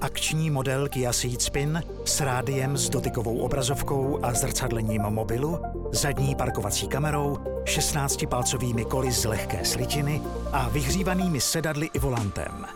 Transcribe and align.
Akční 0.00 0.50
model 0.50 0.88
Kia 0.88 1.12
Ceed 1.12 1.42
Spin 1.42 1.82
s 2.04 2.20
rádiem 2.20 2.76
s 2.76 2.90
dotykovou 2.90 3.38
obrazovkou 3.38 4.18
a 4.22 4.34
zrcadlením 4.34 5.02
mobilu, 5.02 5.58
zadní 5.92 6.34
parkovací 6.34 6.88
kamerou, 6.88 7.38
16-palcovými 7.64 8.84
koly 8.84 9.12
z 9.12 9.24
lehké 9.24 9.64
slitiny 9.64 10.22
a 10.52 10.68
vyhřívanými 10.68 11.40
sedadly 11.40 11.90
i 11.92 11.98
volantem. 11.98 12.66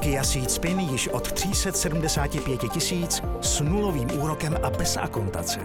Kia 0.00 0.22
Ceed 0.24 0.50
Spin 0.50 0.80
již 0.80 1.08
od 1.08 1.32
375 1.32 2.60
tisíc 2.72 3.22
s 3.40 3.60
nulovým 3.60 4.20
úrokem 4.22 4.58
a 4.62 4.70
bez 4.70 4.96
akontace. 4.96 5.60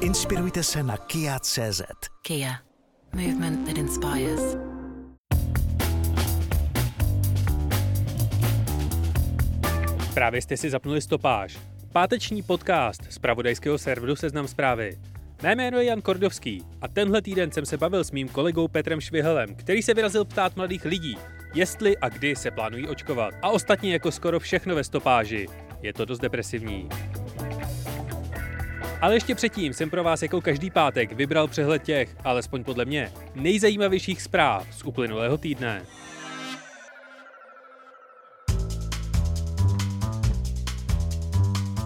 Inspirujte 0.00 0.62
se 0.62 0.82
na 0.82 0.96
Kia.cz. 0.96 1.82
Kia. 2.22 2.52
Movement 3.14 3.66
that 3.66 3.78
inspires. 3.78 4.73
Právě 10.24 10.42
jste 10.42 10.56
si 10.56 10.70
zapnuli 10.70 11.00
stopáž. 11.00 11.58
Páteční 11.92 12.42
podcast 12.42 13.12
z 13.12 13.18
pravodajského 13.18 13.78
serveru 13.78 14.16
Seznam 14.16 14.48
zprávy. 14.48 14.98
Mé 15.42 15.54
jméno 15.54 15.78
je 15.78 15.84
Jan 15.84 16.00
Kordovský 16.00 16.62
a 16.80 16.88
tenhle 16.88 17.22
týden 17.22 17.52
jsem 17.52 17.66
se 17.66 17.76
bavil 17.76 18.04
s 18.04 18.10
mým 18.10 18.28
kolegou 18.28 18.68
Petrem 18.68 19.00
Švihelem, 19.00 19.54
který 19.54 19.82
se 19.82 19.94
vyrazil 19.94 20.24
ptát 20.24 20.56
mladých 20.56 20.84
lidí, 20.84 21.18
jestli 21.54 21.98
a 21.98 22.08
kdy 22.08 22.36
se 22.36 22.50
plánují 22.50 22.88
očkovat. 22.88 23.34
A 23.42 23.50
ostatně 23.50 23.92
jako 23.92 24.10
skoro 24.12 24.40
všechno 24.40 24.74
ve 24.74 24.84
stopáži. 24.84 25.46
Je 25.82 25.92
to 25.92 26.04
dost 26.04 26.20
depresivní. 26.20 26.88
Ale 29.00 29.16
ještě 29.16 29.34
předtím 29.34 29.72
jsem 29.72 29.90
pro 29.90 30.04
vás 30.04 30.22
jako 30.22 30.40
každý 30.40 30.70
pátek 30.70 31.12
vybral 31.12 31.48
přehled 31.48 31.82
těch, 31.82 32.16
alespoň 32.24 32.64
podle 32.64 32.84
mě, 32.84 33.12
nejzajímavějších 33.34 34.22
zpráv 34.22 34.66
z 34.70 34.84
uplynulého 34.84 35.38
týdne. 35.38 35.82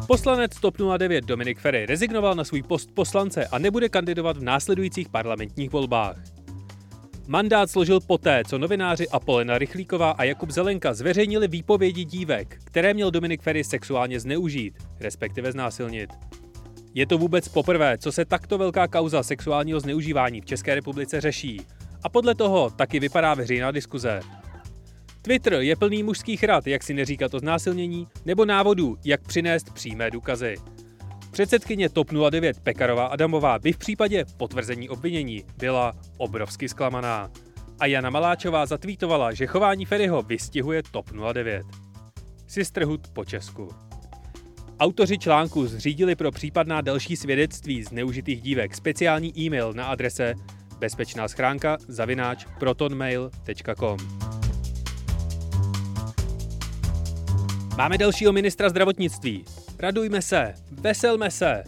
Poslanec 0.09 0.61
TOP 0.61 0.77
09 0.99 1.25
Dominik 1.25 1.59
Ferry 1.59 1.87
rezignoval 1.87 2.35
na 2.35 2.45
svůj 2.45 2.63
post 2.63 2.95
poslance 2.95 3.47
a 3.47 3.59
nebude 3.59 3.89
kandidovat 3.89 4.37
v 4.37 4.43
následujících 4.43 5.09
parlamentních 5.09 5.71
volbách. 5.71 6.17
Mandát 7.27 7.71
složil 7.71 8.01
poté, 8.01 8.43
co 8.47 8.59
novináři 8.59 9.09
Apolena 9.09 9.59
Rychlíková 9.59 10.11
a 10.11 10.25
Jakub 10.25 10.51
Zelenka 10.51 10.95
zveřejnili 10.95 11.49
výpovědi 11.49 12.05
dívek, 12.05 12.59
které 12.65 12.95
měl 12.95 13.11
Dominik 13.11 13.43
Ferry 13.43 13.65
sexuálně 13.65 14.21
zneužít, 14.21 14.75
respektive 15.01 15.53
znásilnit. 15.53 16.11
Je 16.95 17.07
to 17.07 17.19
vůbec 17.19 17.49
poprvé, 17.49 17.99
co 17.99 18.13
se 18.13 18.25
takto 18.25 18.59
velká 18.59 18.89
kauza 18.89 19.23
sexuálního 19.23 19.81
zneužívání 19.81 20.41
v 20.41 20.47
České 20.47 20.75
republice 20.75 21.21
řeší. 21.21 21.61
A 22.03 22.09
podle 22.09 22.35
toho 22.35 22.71
taky 22.71 23.01
vypadá 23.01 23.35
veřejná 23.35 23.71
diskuze. 23.71 24.21
Twitter 25.23 25.53
je 25.53 25.77
plný 25.77 26.03
mužských 26.03 26.45
rad, 26.45 26.67
jak 26.67 26.83
si 26.83 26.95
neříkat 26.95 27.35
o 27.35 27.39
znásilnění, 27.39 28.07
nebo 28.25 28.45
návodů, 28.45 28.97
jak 29.05 29.23
přinést 29.23 29.71
přímé 29.75 30.11
důkazy. 30.11 30.57
Předsedkyně 31.31 31.89
TOP 31.89 32.11
09 32.31 32.61
Pekarová 32.61 33.07
Adamová 33.07 33.59
by 33.59 33.73
v 33.73 33.79
případě 33.79 34.25
potvrzení 34.37 34.89
obvinění 34.89 35.45
byla 35.59 35.93
obrovsky 36.17 36.69
zklamaná. 36.69 37.31
A 37.81 37.87
Jana 37.87 38.11
Maláčová 38.11 38.67
zatvítovala, 38.67 39.33
že 39.33 39.47
chování 39.47 39.85
Ferryho 39.85 40.23
vystihuje 40.23 40.83
TOP 40.91 41.11
09. 41.33 41.67
Sisterhood 42.47 43.09
po 43.09 43.25
Česku. 43.25 43.69
Autoři 44.81 45.19
článku 45.19 45.67
zřídili 45.67 46.17
pro 46.17 46.31
případná 46.31 46.81
další 46.81 47.17
svědectví 47.17 47.83
zneužitých 47.83 48.43
dívek 48.43 48.75
speciální 48.75 49.39
e-mail 49.41 49.73
na 49.73 49.85
adrese 49.85 50.35
bezpečná 50.79 51.29
schránka 51.29 51.77
zavináč 51.89 52.47
protonmail.com. 52.59 53.99
Máme 57.79 57.99
dalšího 57.99 58.33
ministra 58.33 58.69
zdravotnictví. 58.69 59.45
Radujme 59.79 60.23
se, 60.23 60.55
veselme 60.71 61.31
se. 61.31 61.63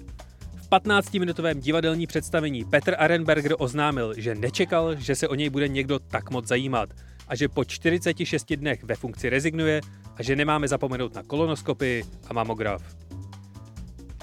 V 0.56 0.68
15-minutovém 0.68 1.60
divadelní 1.60 2.06
představení 2.06 2.64
Petr 2.64 2.94
Arenberger 2.98 3.54
oznámil, 3.58 4.14
že 4.16 4.34
nečekal, 4.34 4.96
že 4.96 5.14
se 5.14 5.28
o 5.28 5.34
něj 5.34 5.50
bude 5.50 5.68
někdo 5.68 5.98
tak 5.98 6.30
moc 6.30 6.46
zajímat 6.46 6.88
a 7.28 7.36
že 7.36 7.48
po 7.48 7.64
46 7.64 8.52
dnech 8.52 8.84
ve 8.84 8.94
funkci 8.94 9.28
rezignuje 9.28 9.80
a 10.16 10.22
že 10.22 10.36
nemáme 10.36 10.68
zapomenout 10.68 11.14
na 11.14 11.22
kolonoskopy 11.22 12.04
a 12.28 12.32
mamograf. 12.32 12.82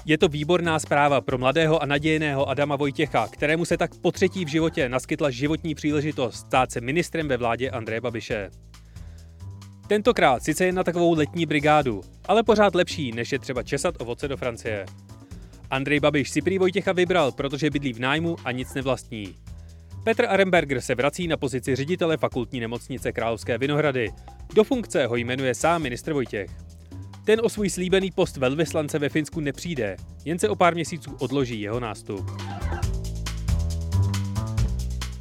Je 0.04 0.18
to 0.18 0.28
výborná 0.28 0.78
zpráva 0.78 1.20
pro 1.20 1.38
mladého 1.38 1.82
a 1.82 1.86
nadějného 1.86 2.48
Adama 2.48 2.76
Vojtěcha, 2.76 3.28
kterému 3.28 3.64
se 3.64 3.76
tak 3.76 3.90
po 3.94 4.12
třetí 4.12 4.44
v 4.44 4.48
životě 4.48 4.88
naskytla 4.88 5.30
životní 5.30 5.74
příležitost 5.74 6.36
stát 6.36 6.72
se 6.72 6.80
ministrem 6.80 7.28
ve 7.28 7.36
vládě 7.36 7.70
Andreje 7.70 8.00
Babiše. 8.00 8.50
Tentokrát 9.88 10.42
sice 10.42 10.66
jen 10.66 10.74
na 10.74 10.84
takovou 10.84 11.14
letní 11.14 11.46
brigádu, 11.46 12.00
ale 12.26 12.42
pořád 12.42 12.74
lepší, 12.74 13.12
než 13.12 13.32
je 13.32 13.38
třeba 13.38 13.62
česat 13.62 13.94
ovoce 13.98 14.28
do 14.28 14.36
Francie. 14.36 14.86
Andrej 15.70 16.00
Babiš 16.00 16.30
si 16.30 16.42
prý 16.42 16.58
Vojtěcha 16.58 16.92
vybral, 16.92 17.32
protože 17.32 17.70
bydlí 17.70 17.92
v 17.92 18.00
nájmu 18.00 18.36
a 18.44 18.52
nic 18.52 18.74
nevlastní. 18.74 19.34
Petr 20.04 20.26
Aremberger 20.28 20.80
se 20.80 20.94
vrací 20.94 21.28
na 21.28 21.36
pozici 21.36 21.76
ředitele 21.76 22.16
fakultní 22.16 22.60
nemocnice 22.60 23.12
Královské 23.12 23.58
Vinohrady. 23.58 24.08
Do 24.54 24.64
funkce 24.64 25.06
ho 25.06 25.16
jmenuje 25.16 25.54
sám 25.54 25.82
ministr 25.82 26.12
Vojtěch. 26.12 26.50
Ten 27.24 27.40
o 27.42 27.48
svůj 27.48 27.70
slíbený 27.70 28.10
post 28.10 28.36
velvyslance 28.36 28.98
ve 28.98 29.08
Finsku 29.08 29.40
nepřijde, 29.40 29.96
jen 30.24 30.38
se 30.38 30.48
o 30.48 30.56
pár 30.56 30.74
měsíců 30.74 31.16
odloží 31.18 31.60
jeho 31.60 31.80
nástup. 31.80 32.30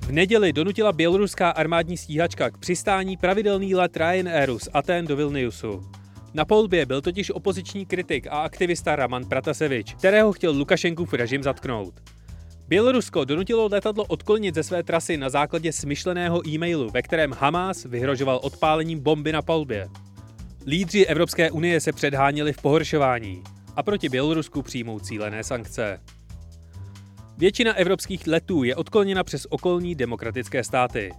V 0.07 0.11
neděli 0.11 0.53
donutila 0.53 0.91
běloruská 0.91 1.49
armádní 1.49 1.97
stíhačka 1.97 2.49
k 2.49 2.57
přistání 2.57 3.17
pravidelný 3.17 3.75
let 3.75 3.97
Ryanairu 3.97 4.59
z 4.59 4.69
Aten 4.73 5.07
do 5.07 5.15
Vilniusu. 5.15 5.91
Na 6.33 6.45
polbě 6.45 6.85
byl 6.85 7.01
totiž 7.01 7.31
opoziční 7.31 7.85
kritik 7.85 8.27
a 8.27 8.39
aktivista 8.39 8.95
Raman 8.95 9.25
Pratasevič, 9.25 9.93
kterého 9.93 10.33
chtěl 10.33 10.51
Lukašenkův 10.51 11.13
režim 11.13 11.43
zatknout. 11.43 11.93
Bělorusko 12.67 13.25
donutilo 13.25 13.69
letadlo 13.71 14.03
odklonit 14.03 14.55
ze 14.55 14.63
své 14.63 14.83
trasy 14.83 15.17
na 15.17 15.29
základě 15.29 15.73
smyšleného 15.73 16.47
e-mailu, 16.47 16.89
ve 16.89 17.01
kterém 17.01 17.31
Hamas 17.31 17.83
vyhrožoval 17.85 18.39
odpálením 18.43 18.99
bomby 18.99 19.31
na 19.31 19.41
palbě. 19.41 19.87
Lídři 20.65 21.05
Evropské 21.05 21.51
unie 21.51 21.81
se 21.81 21.91
předháněli 21.91 22.53
v 22.53 22.61
pohoršování 22.61 23.43
a 23.75 23.83
proti 23.83 24.09
Bělorusku 24.09 24.61
přijmou 24.61 24.99
cílené 24.99 25.43
sankce. 25.43 25.99
Většina 27.37 27.73
evropských 27.73 28.27
letů 28.27 28.63
je 28.63 28.75
odkloněna 28.75 29.23
přes 29.23 29.47
okolní 29.49 29.95
demokratické 29.95 30.63
státy. 30.63 31.11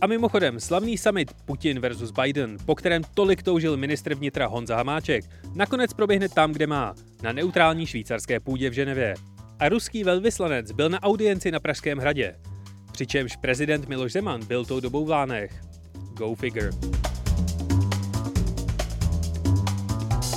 A 0.00 0.06
mimochodem, 0.06 0.60
slavný 0.60 0.98
summit 0.98 1.32
Putin 1.44 1.80
versus 1.80 2.10
Biden, 2.10 2.56
po 2.66 2.74
kterém 2.74 3.02
tolik 3.14 3.42
toužil 3.42 3.76
ministr 3.76 4.14
vnitra 4.14 4.46
Honza 4.46 4.76
Hamáček, 4.76 5.24
nakonec 5.54 5.92
proběhne 5.92 6.28
tam, 6.28 6.52
kde 6.52 6.66
má, 6.66 6.94
na 7.22 7.32
neutrální 7.32 7.86
švýcarské 7.86 8.40
půdě 8.40 8.70
v 8.70 8.72
Ženevě. 8.72 9.14
A 9.58 9.68
ruský 9.68 10.04
velvyslanec 10.04 10.72
byl 10.72 10.88
na 10.88 11.02
audienci 11.02 11.50
na 11.50 11.60
Pražském 11.60 11.98
hradě. 11.98 12.36
Přičemž 12.92 13.36
prezident 13.36 13.88
Miloš 13.88 14.12
Zeman 14.12 14.44
byl 14.44 14.64
tou 14.64 14.80
dobou 14.80 15.04
v 15.04 15.10
Lánech. 15.10 15.60
Go 16.14 16.34
figure. 16.34 16.70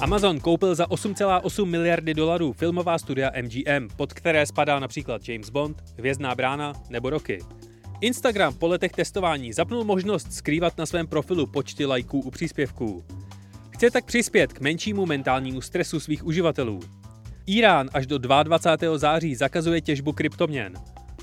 Amazon 0.01 0.39
koupil 0.39 0.75
za 0.75 0.85
8,8 0.85 1.65
miliardy 1.65 2.13
dolarů 2.13 2.53
filmová 2.53 2.97
studia 2.97 3.31
MGM, 3.41 3.87
pod 3.95 4.13
které 4.13 4.45
spadá 4.45 4.79
například 4.79 5.29
James 5.29 5.49
Bond, 5.49 5.83
Hvězdná 5.97 6.35
brána 6.35 6.73
nebo 6.89 7.09
Rocky. 7.09 7.39
Instagram 8.01 8.53
po 8.53 8.67
letech 8.67 8.91
testování 8.91 9.53
zapnul 9.53 9.83
možnost 9.83 10.33
skrývat 10.33 10.77
na 10.77 10.85
svém 10.85 11.07
profilu 11.07 11.47
počty 11.47 11.85
lajků 11.85 12.19
u 12.19 12.31
příspěvků. 12.31 13.03
Chce 13.69 13.91
tak 13.91 14.05
přispět 14.05 14.53
k 14.53 14.61
menšímu 14.61 15.05
mentálnímu 15.05 15.61
stresu 15.61 15.99
svých 15.99 16.25
uživatelů. 16.25 16.79
Irán 17.45 17.89
až 17.93 18.07
do 18.07 18.17
22. 18.17 18.97
září 18.97 19.35
zakazuje 19.35 19.81
těžbu 19.81 20.13
kryptoměn. 20.13 20.73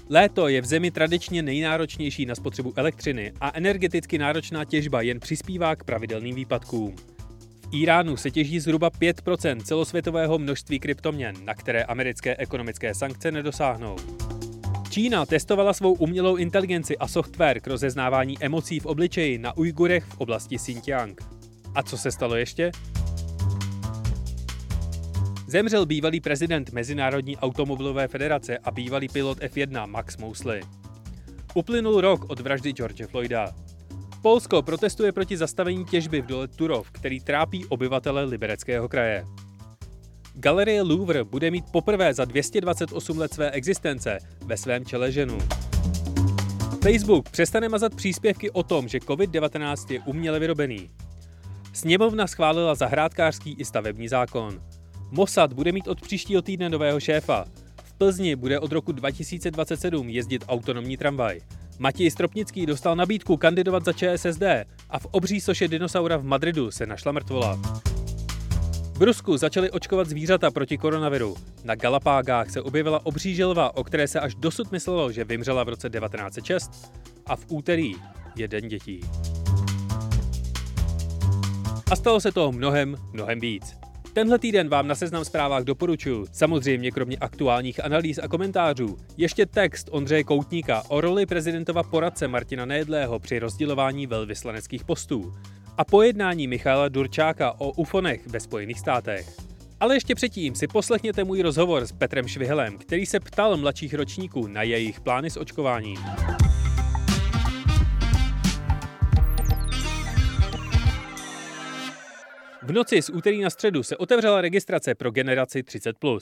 Léto 0.08 0.48
je 0.48 0.60
v 0.60 0.64
zemi 0.64 0.90
tradičně 0.90 1.42
nejnáročnější 1.42 2.26
na 2.26 2.34
spotřebu 2.34 2.72
elektřiny 2.76 3.32
a 3.40 3.50
energeticky 3.54 4.18
náročná 4.18 4.64
těžba 4.64 5.00
jen 5.00 5.20
přispívá 5.20 5.76
k 5.76 5.84
pravidelným 5.84 6.34
výpadkům. 6.34 7.15
Iránu 7.72 8.16
se 8.16 8.30
těží 8.30 8.60
zhruba 8.60 8.90
5% 8.90 9.62
celosvětového 9.62 10.38
množství 10.38 10.78
kryptoměn, 10.78 11.34
na 11.44 11.54
které 11.54 11.82
americké 11.82 12.36
ekonomické 12.36 12.94
sankce 12.94 13.32
nedosáhnou. 13.32 13.96
Čína 14.90 15.26
testovala 15.26 15.72
svou 15.72 15.92
umělou 15.92 16.36
inteligenci 16.36 16.98
a 16.98 17.08
software 17.08 17.60
k 17.60 17.66
rozeznávání 17.66 18.36
emocí 18.40 18.80
v 18.80 18.86
obličeji 18.86 19.38
na 19.38 19.56
Ujgurech 19.56 20.04
v 20.04 20.20
oblasti 20.20 20.56
Xinjiang. 20.56 21.20
A 21.74 21.82
co 21.82 21.98
se 21.98 22.10
stalo 22.10 22.36
ještě? 22.36 22.70
Zemřel 25.46 25.86
bývalý 25.86 26.20
prezident 26.20 26.72
Mezinárodní 26.72 27.36
automobilové 27.36 28.08
federace 28.08 28.58
a 28.58 28.70
bývalý 28.70 29.08
pilot 29.08 29.38
F1 29.38 29.86
Max 29.86 30.16
Mosley. 30.16 30.62
Uplynul 31.54 32.00
rok 32.00 32.24
od 32.28 32.40
vraždy 32.40 32.72
George 32.72 33.06
Floyda. 33.06 33.54
Polsko 34.26 34.62
protestuje 34.62 35.12
proti 35.12 35.36
zastavení 35.36 35.84
těžby 35.84 36.20
v 36.20 36.26
dole 36.26 36.48
Turov, 36.48 36.90
který 36.90 37.20
trápí 37.20 37.66
obyvatele 37.66 38.24
Libereckého 38.24 38.88
kraje. 38.88 39.24
Galerie 40.34 40.82
Louvre 40.82 41.24
bude 41.24 41.50
mít 41.50 41.64
poprvé 41.72 42.14
za 42.14 42.24
228 42.24 43.18
let 43.18 43.34
své 43.34 43.50
existence 43.50 44.18
ve 44.46 44.56
svém 44.56 44.84
čele 44.84 45.12
ženu. 45.12 45.38
Facebook 46.82 47.30
přestane 47.30 47.68
mazat 47.68 47.94
příspěvky 47.94 48.50
o 48.50 48.62
tom, 48.62 48.88
že 48.88 48.98
COVID-19 48.98 49.92
je 49.92 50.00
uměle 50.00 50.38
vyrobený. 50.38 50.90
Sněmovna 51.72 52.26
schválila 52.26 52.74
zahrádkářský 52.74 53.56
i 53.58 53.64
stavební 53.64 54.08
zákon. 54.08 54.62
Mossad 55.10 55.52
bude 55.52 55.72
mít 55.72 55.88
od 55.88 56.00
příštího 56.00 56.42
týdne 56.42 56.68
nového 56.68 57.00
šéfa. 57.00 57.44
V 57.84 57.92
Plzni 57.92 58.36
bude 58.36 58.60
od 58.60 58.72
roku 58.72 58.92
2027 58.92 60.08
jezdit 60.08 60.44
autonomní 60.48 60.96
tramvaj. 60.96 61.40
Matěj 61.78 62.10
Stropnický 62.10 62.66
dostal 62.66 62.96
nabídku 62.96 63.36
kandidovat 63.36 63.84
za 63.84 63.92
ČSSD 63.92 64.42
a 64.90 64.98
v 64.98 65.06
obří 65.06 65.40
soše 65.40 65.68
dinosaura 65.68 66.16
v 66.16 66.24
Madridu 66.24 66.70
se 66.70 66.86
našla 66.86 67.12
mrtvola. 67.12 67.60
V 68.98 69.02
Rusku 69.02 69.36
začali 69.36 69.70
očkovat 69.70 70.08
zvířata 70.08 70.50
proti 70.50 70.78
koronaviru. 70.78 71.36
Na 71.64 71.74
Galapágách 71.74 72.50
se 72.50 72.62
objevila 72.62 73.06
obří 73.06 73.34
želva, 73.34 73.76
o 73.76 73.84
které 73.84 74.08
se 74.08 74.20
až 74.20 74.34
dosud 74.34 74.72
myslelo, 74.72 75.12
že 75.12 75.24
vymřela 75.24 75.64
v 75.64 75.68
roce 75.68 75.90
1906. 75.90 76.92
A 77.26 77.36
v 77.36 77.46
úterý 77.48 77.92
je 78.36 78.48
Den 78.48 78.68
dětí. 78.68 79.00
A 81.90 81.96
stalo 81.96 82.20
se 82.20 82.32
toho 82.32 82.52
mnohem, 82.52 82.96
mnohem 83.12 83.40
víc. 83.40 83.85
Tenhle 84.16 84.38
týden 84.38 84.68
vám 84.68 84.88
na 84.88 84.94
Seznam 84.94 85.24
zprávách 85.24 85.64
doporučuji, 85.64 86.26
samozřejmě 86.32 86.90
kromě 86.90 87.16
aktuálních 87.16 87.84
analýz 87.84 88.18
a 88.22 88.28
komentářů, 88.28 88.98
ještě 89.16 89.46
text 89.46 89.88
Ondřeje 89.90 90.24
Koutníka 90.24 90.82
o 90.88 91.00
roli 91.00 91.26
prezidentova 91.26 91.82
poradce 91.82 92.28
Martina 92.28 92.64
Nejedlého 92.64 93.18
při 93.18 93.38
rozdělování 93.38 94.06
velvyslaneckých 94.06 94.84
postů 94.84 95.34
a 95.78 95.84
pojednání 95.84 96.46
Michala 96.46 96.88
Durčáka 96.88 97.52
o 97.58 97.70
ufonech 97.70 98.26
ve 98.26 98.40
Spojených 98.40 98.80
státech. 98.80 99.36
Ale 99.80 99.96
ještě 99.96 100.14
předtím 100.14 100.54
si 100.54 100.66
poslechněte 100.66 101.24
můj 101.24 101.42
rozhovor 101.42 101.86
s 101.86 101.92
Petrem 101.92 102.28
Švihelem, 102.28 102.78
který 102.78 103.06
se 103.06 103.20
ptal 103.20 103.56
mladších 103.56 103.94
ročníků 103.94 104.46
na 104.46 104.62
jejich 104.62 105.00
plány 105.00 105.30
s 105.30 105.36
očkováním. 105.36 105.98
V 112.66 112.72
noci 112.72 113.02
z 113.02 113.10
úterý 113.10 113.40
na 113.40 113.50
středu 113.50 113.82
se 113.82 113.96
otevřela 113.96 114.40
registrace 114.40 114.94
pro 114.94 115.10
generaci 115.10 115.62
30+. 115.62 116.20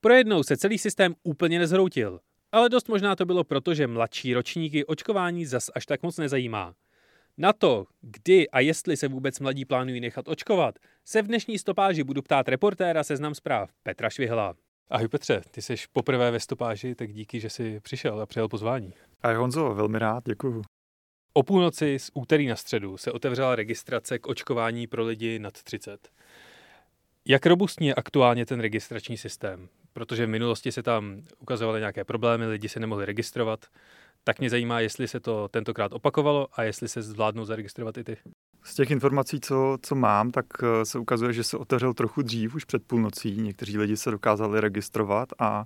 Projednou 0.00 0.42
se 0.42 0.56
celý 0.56 0.78
systém 0.78 1.14
úplně 1.22 1.58
nezhroutil, 1.58 2.20
ale 2.52 2.68
dost 2.68 2.88
možná 2.88 3.16
to 3.16 3.26
bylo 3.26 3.44
proto, 3.44 3.74
že 3.74 3.86
mladší 3.86 4.34
ročníky 4.34 4.84
očkování 4.84 5.46
zas 5.46 5.70
až 5.74 5.86
tak 5.86 6.02
moc 6.02 6.18
nezajímá. 6.18 6.74
Na 7.36 7.52
to, 7.52 7.84
kdy 8.00 8.50
a 8.50 8.60
jestli 8.60 8.96
se 8.96 9.08
vůbec 9.08 9.40
mladí 9.40 9.64
plánují 9.64 10.00
nechat 10.00 10.28
očkovat, 10.28 10.78
se 11.04 11.22
v 11.22 11.26
dnešní 11.26 11.58
stopáži 11.58 12.04
budu 12.04 12.22
ptát 12.22 12.48
reportéra 12.48 13.04
Seznam 13.04 13.34
zpráv 13.34 13.70
Petra 13.82 14.10
Švihla. 14.10 14.54
Ahoj 14.90 15.08
Petře, 15.08 15.42
ty 15.50 15.62
jsi 15.62 15.74
poprvé 15.92 16.30
ve 16.30 16.40
stopáži, 16.40 16.94
tak 16.94 17.12
díky, 17.12 17.40
že 17.40 17.50
jsi 17.50 17.80
přišel 17.80 18.20
a 18.20 18.26
přijel 18.26 18.48
pozvání. 18.48 18.92
Ahoj 19.22 19.36
Honzo, 19.36 19.74
velmi 19.74 19.98
rád, 19.98 20.24
děkuju. 20.26 20.62
O 21.38 21.42
půlnoci 21.42 21.98
z 21.98 22.10
úterý 22.14 22.46
na 22.46 22.56
středu 22.56 22.96
se 22.96 23.12
otevřela 23.12 23.56
registrace 23.56 24.18
k 24.18 24.26
očkování 24.26 24.86
pro 24.86 25.04
lidi 25.04 25.38
nad 25.38 25.62
30. 25.62 26.08
Jak 27.24 27.46
robustní 27.46 27.86
je 27.86 27.94
aktuálně 27.94 28.46
ten 28.46 28.60
registrační 28.60 29.16
systém? 29.16 29.68
Protože 29.92 30.26
v 30.26 30.28
minulosti 30.28 30.72
se 30.72 30.82
tam 30.82 31.22
ukazovaly 31.38 31.80
nějaké 31.80 32.04
problémy, 32.04 32.46
lidi 32.46 32.68
se 32.68 32.80
nemohli 32.80 33.04
registrovat. 33.04 33.66
Tak 34.24 34.38
mě 34.38 34.50
zajímá, 34.50 34.80
jestli 34.80 35.08
se 35.08 35.20
to 35.20 35.48
tentokrát 35.48 35.92
opakovalo 35.92 36.48
a 36.52 36.62
jestli 36.62 36.88
se 36.88 37.02
zvládnou 37.02 37.44
zaregistrovat 37.44 37.98
i 37.98 38.04
ty. 38.04 38.16
Z 38.64 38.74
těch 38.74 38.90
informací, 38.90 39.40
co, 39.40 39.78
co 39.82 39.94
mám, 39.94 40.30
tak 40.30 40.46
eh, 40.62 40.84
se 40.84 40.98
ukazuje, 40.98 41.32
že 41.32 41.44
se 41.44 41.56
otevřel 41.56 41.94
trochu 41.94 42.22
dřív, 42.22 42.54
už 42.54 42.64
před 42.64 42.82
půlnocí. 42.86 43.36
Někteří 43.36 43.78
lidi 43.78 43.96
se 43.96 44.10
dokázali 44.10 44.60
registrovat 44.60 45.28
a 45.38 45.64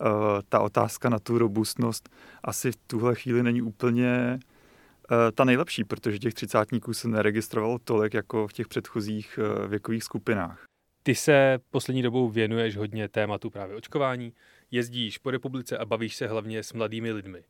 uh, 0.00 0.08
ta 0.48 0.60
otázka 0.60 1.08
na 1.08 1.18
tu 1.18 1.38
robustnost 1.38 2.08
asi 2.44 2.72
v 2.72 2.76
tuhle 2.76 3.14
chvíli 3.14 3.42
není 3.42 3.62
úplně 3.62 4.38
ta 5.34 5.44
nejlepší, 5.44 5.84
protože 5.84 6.18
těch 6.18 6.34
třicátníků 6.34 6.94
se 6.94 7.08
neregistrovalo 7.08 7.78
tolik 7.78 8.14
jako 8.14 8.48
v 8.48 8.52
těch 8.52 8.68
předchozích 8.68 9.38
uh, 9.38 9.66
věkových 9.66 10.04
skupinách. 10.04 10.64
Ty 11.02 11.14
se 11.14 11.58
poslední 11.70 12.02
dobou 12.02 12.28
věnuješ 12.28 12.76
hodně 12.76 13.08
tématu 13.08 13.50
právě 13.50 13.76
očkování, 13.76 14.32
jezdíš 14.70 15.18
po 15.18 15.30
republice 15.30 15.78
a 15.78 15.84
bavíš 15.84 16.16
se 16.16 16.26
hlavně 16.26 16.62
s 16.62 16.72
mladými 16.72 17.12
lidmi 17.12 17.42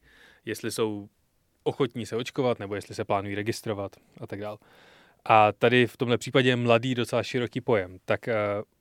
jestli 0.45 0.71
jsou 0.71 1.09
ochotní 1.63 2.07
se 2.07 2.17
očkovat, 2.17 2.59
nebo 2.59 2.75
jestli 2.75 2.95
se 2.95 3.05
plánují 3.05 3.35
registrovat 3.35 3.97
a 4.21 4.27
tak 4.27 4.41
dále. 4.41 4.59
A 5.25 5.53
tady 5.53 5.87
v 5.87 5.97
tomhle 5.97 6.19
případě 6.19 6.49
je 6.49 6.57
mladý 6.57 6.95
docela 6.95 7.23
široký 7.23 7.61
pojem. 7.61 7.99
Tak 8.05 8.21
uh, 8.27 8.35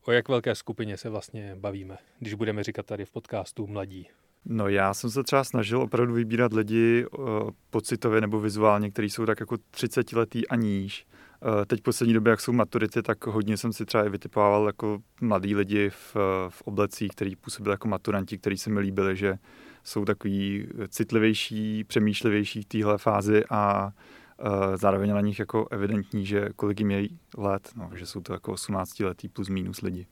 o 0.05 0.11
jak 0.11 0.29
velké 0.29 0.55
skupině 0.55 0.97
se 0.97 1.09
vlastně 1.09 1.55
bavíme, 1.55 1.97
když 2.19 2.33
budeme 2.33 2.63
říkat 2.63 2.85
tady 2.85 3.05
v 3.05 3.11
podcastu 3.11 3.67
mladí? 3.67 4.07
No 4.45 4.67
já 4.67 4.93
jsem 4.93 5.09
se 5.09 5.23
třeba 5.23 5.43
snažil 5.43 5.81
opravdu 5.81 6.13
vybírat 6.13 6.53
lidi 6.53 7.05
uh, 7.05 7.49
pocitově 7.69 8.21
nebo 8.21 8.39
vizuálně, 8.39 8.91
kteří 8.91 9.09
jsou 9.09 9.25
tak 9.25 9.39
jako 9.39 9.57
30 9.71 10.13
letý 10.13 10.47
a 10.47 10.55
níž. 10.55 11.07
Uh, 11.45 11.65
teď 11.65 11.79
v 11.79 11.83
poslední 11.83 12.13
době, 12.13 12.31
jak 12.31 12.41
jsou 12.41 12.51
maturity, 12.51 13.01
tak 13.01 13.27
hodně 13.27 13.57
jsem 13.57 13.73
si 13.73 13.85
třeba 13.85 14.05
i 14.05 14.09
vytipoval 14.09 14.65
jako 14.65 14.99
mladí 15.21 15.55
lidi 15.55 15.89
v, 15.89 16.15
v 16.49 16.61
oblecích, 16.61 17.11
kteří 17.11 17.35
působili 17.35 17.73
jako 17.73 17.87
maturanti, 17.87 18.37
kteří 18.37 18.57
se 18.57 18.69
mi 18.69 18.79
líbili, 18.79 19.15
že 19.15 19.37
jsou 19.83 20.05
takový 20.05 20.67
citlivější, 20.87 21.83
přemýšlivější 21.83 22.61
v 22.61 22.65
téhle 22.65 22.97
fázi 22.97 23.43
a 23.49 23.85
uh, 23.85 24.75
zároveň 24.75 25.13
na 25.13 25.21
nich 25.21 25.39
jako 25.39 25.67
evidentní, 25.71 26.25
že 26.25 26.49
kolik 26.55 26.79
jim 26.79 26.91
je 26.91 27.07
let, 27.37 27.69
no, 27.75 27.89
že 27.95 28.05
jsou 28.05 28.21
to 28.21 28.33
jako 28.33 28.51
18 28.51 28.99
letý 28.99 29.29
plus 29.29 29.49
minus 29.49 29.81
lidi. 29.81 30.07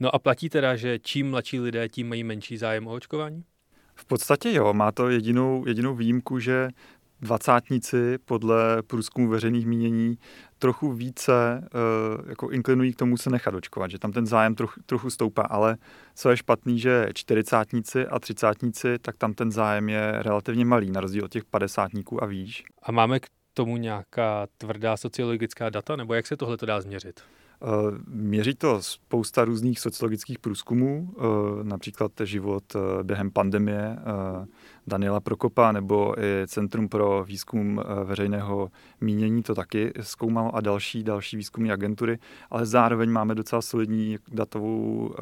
No 0.00 0.14
a 0.14 0.18
platí 0.18 0.48
teda, 0.48 0.76
že 0.76 0.98
čím 0.98 1.30
mladší 1.30 1.60
lidé, 1.60 1.88
tím 1.88 2.08
mají 2.08 2.24
menší 2.24 2.56
zájem 2.56 2.86
o 2.86 2.92
očkování? 2.92 3.44
V 4.00 4.04
podstatě 4.04 4.52
jo, 4.52 4.72
má 4.74 4.92
to 4.92 5.08
jedinou, 5.08 5.64
jedinou 5.66 5.94
výjimku, 5.94 6.38
že 6.38 6.68
dvacátníci 7.20 8.18
podle 8.24 8.82
průzkumu 8.82 9.28
veřejných 9.28 9.66
mínění 9.66 10.18
trochu 10.58 10.92
více 10.92 11.68
uh, 12.20 12.28
jako 12.28 12.50
inklinují 12.50 12.92
k 12.92 12.96
tomu 12.96 13.16
se 13.16 13.30
nechat 13.30 13.54
očkovat, 13.54 13.90
že 13.90 13.98
tam 13.98 14.12
ten 14.12 14.26
zájem 14.26 14.54
troch, 14.54 14.74
trochu 14.86 15.10
stoupá, 15.10 15.42
ale 15.42 15.76
co 16.14 16.30
je 16.30 16.36
špatný, 16.36 16.78
že 16.78 17.08
čtyřicátníci 17.14 18.06
a 18.06 18.18
třicátníci, 18.18 18.98
tak 18.98 19.16
tam 19.16 19.32
ten 19.32 19.52
zájem 19.52 19.88
je 19.88 20.12
relativně 20.22 20.64
malý, 20.64 20.90
na 20.90 21.00
rozdíl 21.00 21.24
od 21.24 21.32
těch 21.32 21.44
padesátníků 21.44 22.22
a 22.22 22.26
výš. 22.26 22.64
A 22.82 22.92
máme 22.92 23.20
k 23.20 23.26
tomu 23.54 23.76
nějaká 23.76 24.46
tvrdá 24.58 24.96
sociologická 24.96 25.70
data, 25.70 25.96
nebo 25.96 26.14
jak 26.14 26.26
se 26.26 26.36
tohle 26.36 26.56
to 26.56 26.66
dá 26.66 26.80
změřit? 26.80 27.20
Eh, 27.62 27.66
měří 28.08 28.54
to 28.54 28.82
spousta 28.82 29.44
různých 29.44 29.80
sociologických 29.80 30.38
průzkumů, 30.38 31.14
eh, 31.18 31.22
například 31.64 32.12
život 32.24 32.64
eh, 32.76 33.04
během 33.04 33.30
pandemie 33.30 33.98
Daniela 34.86 35.20
Prokopa 35.20 35.72
nebo 35.72 36.14
i 36.18 36.46
Centrum 36.46 36.88
pro 36.88 37.24
výzkum 37.24 37.82
veřejného 38.04 38.70
mínění 39.00 39.42
to 39.42 39.54
taky 39.54 39.92
zkoumalo 40.00 40.56
a 40.56 40.60
další, 40.60 41.02
další 41.02 41.36
výzkumní 41.36 41.72
agentury, 41.72 42.18
ale 42.50 42.66
zároveň 42.66 43.10
máme 43.10 43.34
docela 43.34 43.62
solidní 43.62 44.18
datovou 44.32 45.14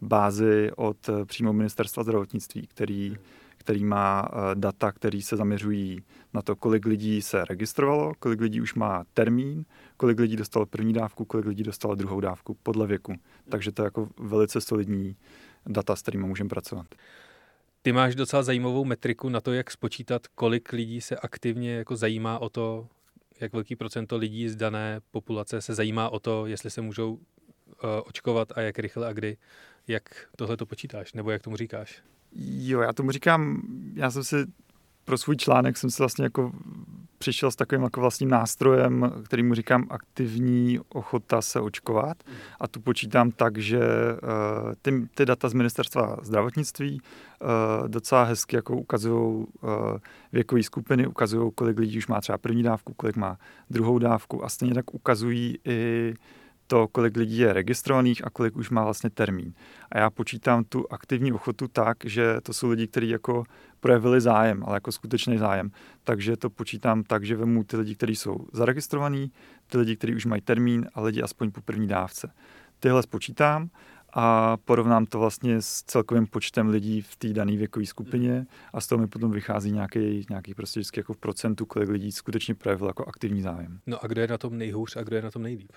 bázi 0.00 0.70
od 0.76 1.10
přímo 1.24 1.52
ministerstva 1.52 2.02
zdravotnictví, 2.02 2.66
který 2.66 3.16
který 3.56 3.84
má 3.84 4.28
data, 4.54 4.92
které 4.92 5.22
se 5.22 5.36
zaměřují 5.36 6.02
na 6.34 6.42
to, 6.42 6.56
kolik 6.56 6.86
lidí 6.86 7.22
se 7.22 7.44
registrovalo, 7.44 8.12
kolik 8.18 8.40
lidí 8.40 8.60
už 8.60 8.74
má 8.74 9.04
termín, 9.14 9.64
kolik 10.02 10.20
lidí 10.20 10.36
dostalo 10.36 10.66
první 10.66 10.92
dávku, 10.92 11.24
kolik 11.24 11.46
lidí 11.46 11.62
dostalo 11.62 11.94
druhou 11.94 12.20
dávku 12.20 12.56
podle 12.62 12.86
věku. 12.86 13.14
Takže 13.48 13.72
to 13.72 13.82
je 13.82 13.84
jako 13.84 14.08
velice 14.18 14.60
solidní 14.60 15.16
data, 15.66 15.96
s 15.96 16.02
kterými 16.02 16.24
můžeme 16.26 16.48
pracovat. 16.48 16.86
Ty 17.82 17.92
máš 17.92 18.14
docela 18.14 18.42
zajímavou 18.42 18.84
metriku 18.84 19.28
na 19.28 19.40
to, 19.40 19.52
jak 19.52 19.70
spočítat, 19.70 20.26
kolik 20.26 20.72
lidí 20.72 21.00
se 21.00 21.16
aktivně 21.16 21.74
jako 21.74 21.96
zajímá 21.96 22.38
o 22.38 22.48
to, 22.48 22.88
jak 23.40 23.52
velký 23.52 23.76
procento 23.76 24.16
lidí 24.16 24.48
z 24.48 24.56
dané 24.56 25.00
populace 25.10 25.60
se 25.60 25.74
zajímá 25.74 26.08
o 26.08 26.20
to, 26.20 26.46
jestli 26.46 26.70
se 26.70 26.80
můžou 26.80 27.12
uh, 27.12 27.20
očkovat 28.04 28.52
a 28.58 28.60
jak 28.60 28.78
rychle 28.78 29.08
a 29.08 29.12
kdy. 29.12 29.36
Jak 29.88 30.02
tohle 30.36 30.56
to 30.56 30.66
počítáš, 30.66 31.12
nebo 31.12 31.30
jak 31.30 31.42
tomu 31.42 31.56
říkáš? 31.56 32.02
Jo, 32.34 32.80
já 32.80 32.92
tomu 32.92 33.10
říkám, 33.10 33.62
já 33.94 34.10
jsem 34.10 34.24
si 34.24 34.36
pro 35.04 35.18
svůj 35.18 35.36
článek 35.36 35.76
jsem 35.76 35.90
si 35.90 36.02
vlastně 36.02 36.24
jako 36.24 36.52
přišel 37.22 37.50
s 37.50 37.56
takovým 37.56 37.82
jako 37.82 38.00
vlastním 38.00 38.30
nástrojem, 38.30 39.12
který 39.24 39.42
mu 39.42 39.54
říkám 39.54 39.86
aktivní 39.90 40.78
ochota 40.88 41.42
se 41.42 41.60
očkovat. 41.60 42.16
A 42.60 42.68
tu 42.68 42.80
počítám 42.80 43.30
tak, 43.30 43.58
že 43.58 43.78
uh, 43.78 44.72
ty, 44.82 45.08
ty 45.14 45.26
data 45.26 45.48
z 45.48 45.52
ministerstva 45.52 46.16
zdravotnictví 46.22 47.00
uh, 47.00 47.88
docela 47.88 48.24
hezky 48.24 48.56
jako 48.56 48.76
ukazují 48.76 49.46
uh, 49.62 49.70
věkové 50.32 50.62
skupiny, 50.62 51.06
ukazují, 51.06 51.52
kolik 51.54 51.78
lidí 51.78 51.98
už 51.98 52.06
má 52.06 52.20
třeba 52.20 52.38
první 52.38 52.62
dávku, 52.62 52.94
kolik 52.94 53.16
má 53.16 53.38
druhou 53.70 53.98
dávku 53.98 54.44
a 54.44 54.48
stejně 54.48 54.74
tak 54.74 54.94
ukazují 54.94 55.58
i 55.64 56.14
to, 56.72 56.88
kolik 56.88 57.16
lidí 57.16 57.38
je 57.38 57.52
registrovaných 57.52 58.24
a 58.24 58.30
kolik 58.30 58.56
už 58.56 58.70
má 58.70 58.84
vlastně 58.84 59.10
termín. 59.10 59.54
A 59.90 59.98
já 59.98 60.10
počítám 60.10 60.64
tu 60.64 60.92
aktivní 60.92 61.32
ochotu 61.32 61.68
tak, 61.68 61.96
že 62.04 62.36
to 62.42 62.52
jsou 62.52 62.68
lidi, 62.68 62.86
kteří 62.86 63.08
jako 63.08 63.44
projevili 63.80 64.20
zájem, 64.20 64.62
ale 64.66 64.76
jako 64.76 64.92
skutečný 64.92 65.38
zájem. 65.38 65.70
Takže 66.04 66.36
to 66.36 66.50
počítám 66.50 67.02
tak, 67.02 67.24
že 67.24 67.36
vemu 67.36 67.64
ty 67.64 67.76
lidi, 67.76 67.94
kteří 67.94 68.16
jsou 68.16 68.36
zaregistrovaní, 68.52 69.32
ty 69.66 69.78
lidi, 69.78 69.96
kteří 69.96 70.14
už 70.14 70.26
mají 70.26 70.42
termín 70.42 70.86
a 70.94 71.00
lidi 71.00 71.22
aspoň 71.22 71.50
po 71.50 71.60
první 71.60 71.88
dávce. 71.88 72.32
Tyhle 72.80 73.02
spočítám 73.02 73.70
a 74.12 74.56
porovnám 74.56 75.06
to 75.06 75.18
vlastně 75.18 75.62
s 75.62 75.82
celkovým 75.82 76.26
počtem 76.26 76.68
lidí 76.68 77.00
v 77.00 77.16
té 77.16 77.28
dané 77.28 77.56
věkové 77.56 77.86
skupině 77.86 78.46
a 78.72 78.80
z 78.80 78.86
toho 78.86 78.98
mi 78.98 79.06
potom 79.06 79.30
vychází 79.30 79.72
nějaký, 79.72 80.26
nějaký 80.30 80.54
prostě 80.54 80.80
vždycky 80.80 81.00
jako 81.00 81.12
v 81.12 81.16
procentu, 81.16 81.66
kolik 81.66 81.88
lidí 81.88 82.12
skutečně 82.12 82.54
projevilo 82.54 82.88
jako 82.88 83.04
aktivní 83.04 83.42
zájem. 83.42 83.80
No 83.86 84.04
a 84.04 84.06
kdo 84.06 84.20
je 84.20 84.28
na 84.28 84.38
tom 84.38 84.58
nejhůř 84.58 84.96
a 84.96 85.02
kdo 85.02 85.16
je 85.16 85.22
na 85.22 85.30
tom 85.30 85.42
nejlíp? 85.42 85.72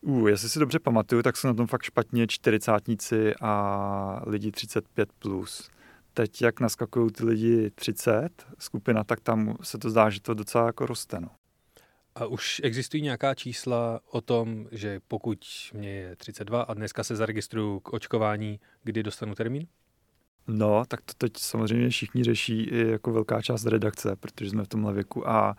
Uh, 0.00 0.28
jestli 0.28 0.48
si 0.48 0.58
dobře 0.58 0.78
pamatuju, 0.78 1.22
tak 1.22 1.36
jsou 1.36 1.48
na 1.48 1.54
tom 1.54 1.66
fakt 1.66 1.82
špatně 1.82 2.26
čtyřicátníci 2.26 3.34
a 3.40 4.22
lidi 4.26 4.50
35+. 4.50 5.06
Plus. 5.18 5.70
Teď, 6.14 6.42
jak 6.42 6.60
naskakují 6.60 7.10
ty 7.10 7.24
lidi 7.24 7.70
30 7.70 8.46
skupina, 8.58 9.04
tak 9.04 9.20
tam 9.20 9.56
se 9.62 9.78
to 9.78 9.90
zdá, 9.90 10.10
že 10.10 10.20
to 10.20 10.34
docela 10.34 10.66
jako 10.66 10.86
roste. 10.86 11.20
No. 11.20 11.28
A 12.14 12.26
už 12.26 12.60
existují 12.64 13.02
nějaká 13.02 13.34
čísla 13.34 14.00
o 14.10 14.20
tom, 14.20 14.66
že 14.72 15.00
pokud 15.08 15.38
mě 15.72 15.90
je 15.90 16.16
32 16.16 16.62
a 16.62 16.74
dneska 16.74 17.04
se 17.04 17.16
zaregistruju 17.16 17.80
k 17.80 17.92
očkování, 17.92 18.60
kdy 18.82 19.02
dostanu 19.02 19.34
termín? 19.34 19.66
No, 20.52 20.84
tak 20.88 21.00
to 21.00 21.12
teď 21.18 21.32
samozřejmě 21.36 21.88
všichni 21.88 22.24
řeší 22.24 22.62
i 22.62 22.88
jako 22.90 23.12
velká 23.12 23.42
část 23.42 23.66
redakce, 23.66 24.16
protože 24.16 24.50
jsme 24.50 24.64
v 24.64 24.68
tomhle 24.68 24.92
věku 24.92 25.28
a 25.28 25.56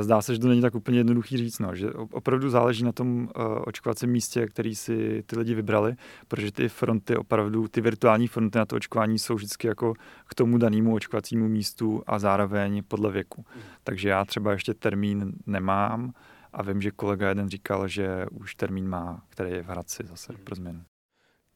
zdá 0.00 0.22
se, 0.22 0.34
že 0.34 0.40
to 0.40 0.48
není 0.48 0.60
tak 0.60 0.74
úplně 0.74 0.98
jednoduchý 0.98 1.36
říct, 1.36 1.58
no, 1.58 1.74
že 1.74 1.92
opravdu 1.92 2.50
záleží 2.50 2.84
na 2.84 2.92
tom 2.92 3.28
e, 3.28 3.44
očkovacím 3.60 4.10
místě, 4.10 4.46
který 4.46 4.74
si 4.74 5.22
ty 5.26 5.38
lidi 5.38 5.54
vybrali, 5.54 5.96
protože 6.28 6.52
ty 6.52 6.68
fronty 6.68 7.16
opravdu, 7.16 7.68
ty 7.68 7.80
virtuální 7.80 8.28
fronty 8.28 8.58
na 8.58 8.66
to 8.66 8.76
očkování 8.76 9.18
jsou 9.18 9.34
vždycky 9.34 9.66
jako 9.66 9.94
k 10.26 10.34
tomu 10.34 10.58
danému 10.58 10.94
očkovacímu 10.94 11.48
místu 11.48 12.02
a 12.06 12.18
zároveň 12.18 12.82
podle 12.88 13.12
věku. 13.12 13.44
Mm. 13.56 13.62
Takže 13.84 14.08
já 14.08 14.24
třeba 14.24 14.52
ještě 14.52 14.74
termín 14.74 15.32
nemám 15.46 16.12
a 16.52 16.62
vím, 16.62 16.82
že 16.82 16.90
kolega 16.90 17.28
jeden 17.28 17.48
říkal, 17.48 17.88
že 17.88 18.26
už 18.30 18.54
termín 18.54 18.88
má, 18.88 19.22
který 19.28 19.50
je 19.50 19.62
v 19.62 19.66
Hradci 19.66 20.02
zase 20.06 20.32
mm. 20.32 20.44
pro 20.44 20.54
změnu. 20.54 20.82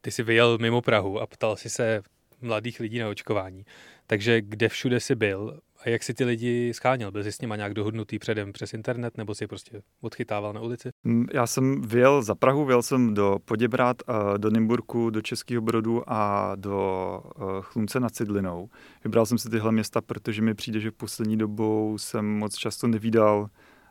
Ty 0.01 0.11
jsi 0.11 0.23
vyjel 0.23 0.59
mimo 0.61 0.83
Prahu 0.83 1.21
a 1.21 1.27
ptal 1.27 1.57
si 1.57 1.71
se 1.71 2.03
mladých 2.43 2.81
lidí 2.81 2.99
na 2.99 3.09
očkování. 3.09 3.65
Takže 4.07 4.41
kde 4.41 4.69
všude 4.69 5.01
jsi 5.01 5.15
byl 5.15 5.61
a 5.85 5.89
jak 5.89 6.03
si 6.03 6.15
ty 6.15 6.25
lidi 6.25 6.75
scháněl? 6.75 7.11
Byl 7.11 7.25
jsi 7.25 7.33
s 7.33 7.41
nima 7.41 7.57
nějak 7.57 7.75
dohodnutý 7.75 8.19
předem 8.19 8.53
přes 8.53 8.75
internet 8.75 9.17
nebo 9.17 9.35
si 9.35 9.47
prostě 9.47 9.83
odchytával 10.01 10.53
na 10.53 10.61
ulici? 10.61 10.91
Mm, 11.05 11.27
já 11.33 11.47
jsem 11.47 11.83
vyjel 11.83 12.23
za 12.23 12.35
Prahu, 12.35 12.65
vyjel 12.65 12.83
jsem 12.83 13.15
do 13.15 13.39
Poděbrad, 13.45 14.03
do 14.37 14.51
Nymburku, 14.51 15.11
do 15.11 15.23
Českého 15.23 15.63
Brodu 15.63 16.03
a 16.07 16.53
do 16.57 17.23
eh, 17.37 17.43
Chlumce 17.61 18.01
nad 18.01 18.15
Cidlinou. 18.15 18.69
Vybral 19.05 19.27
jsem 19.27 19.39
si 19.39 19.51
tyhle 19.51 19.73
města, 19.73 20.01
protože 20.01 20.43
mi 20.43 20.55
přijde, 20.55 20.81
že 20.81 20.91
v 20.91 20.95
poslední 20.95 21.37
dobou 21.37 21.99
jsem 21.99 22.27
moc 22.27 22.57
často 22.57 22.87
nevídal 22.87 23.49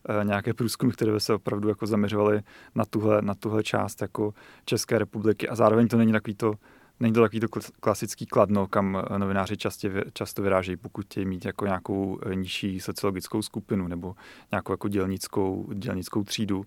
eh, 0.09 0.25
nějaké 0.25 0.53
průzkumy, 0.53 0.91
které 0.91 1.11
by 1.11 1.19
se 1.19 1.33
opravdu 1.33 1.69
jako 1.69 1.87
zaměřovaly 1.87 2.41
na 2.75 2.85
tuhle, 2.85 3.21
na 3.21 3.35
tuhle 3.35 3.63
část 3.63 4.01
jako 4.01 4.33
České 4.65 4.99
republiky 4.99 5.49
a 5.49 5.55
zároveň 5.55 5.87
to 5.87 5.97
není 5.97 6.11
takový 6.11 6.35
to 6.35 6.53
Není 6.99 7.13
to 7.13 7.21
takový 7.21 7.39
to 7.39 7.47
klasický 7.79 8.25
kladno, 8.25 8.67
kam 8.67 8.97
eh, 8.97 9.19
novináři 9.19 9.57
častě, 9.57 10.03
často 10.13 10.41
vyrážejí, 10.41 10.77
pokud 10.77 11.05
chtějí 11.05 11.25
mít 11.25 11.45
jako 11.45 11.65
nějakou 11.65 12.19
eh, 12.25 12.35
nižší 12.35 12.79
sociologickou 12.79 13.41
skupinu 13.41 13.87
nebo 13.87 14.15
nějakou 14.51 14.73
jako 14.73 14.87
dělnickou, 14.87 15.69
dělnickou 15.73 16.23
třídu. 16.23 16.65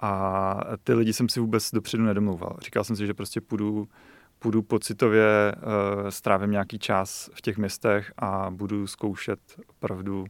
A 0.00 0.60
ty 0.84 0.94
lidi 0.94 1.12
jsem 1.12 1.28
si 1.28 1.40
vůbec 1.40 1.70
dopředu 1.70 2.04
nedomlouval. 2.04 2.56
Říkal 2.64 2.84
jsem 2.84 2.96
si, 2.96 3.06
že 3.06 3.14
prostě 3.14 3.40
půjdu, 3.40 3.88
půjdu 4.38 4.62
pocitově, 4.62 5.54
uh, 5.56 6.08
strávím 6.08 6.50
nějaký 6.50 6.78
čas 6.78 7.30
v 7.34 7.40
těch 7.40 7.58
městech 7.58 8.12
a 8.16 8.50
budu 8.50 8.86
zkoušet 8.86 9.38
opravdu 9.66 10.24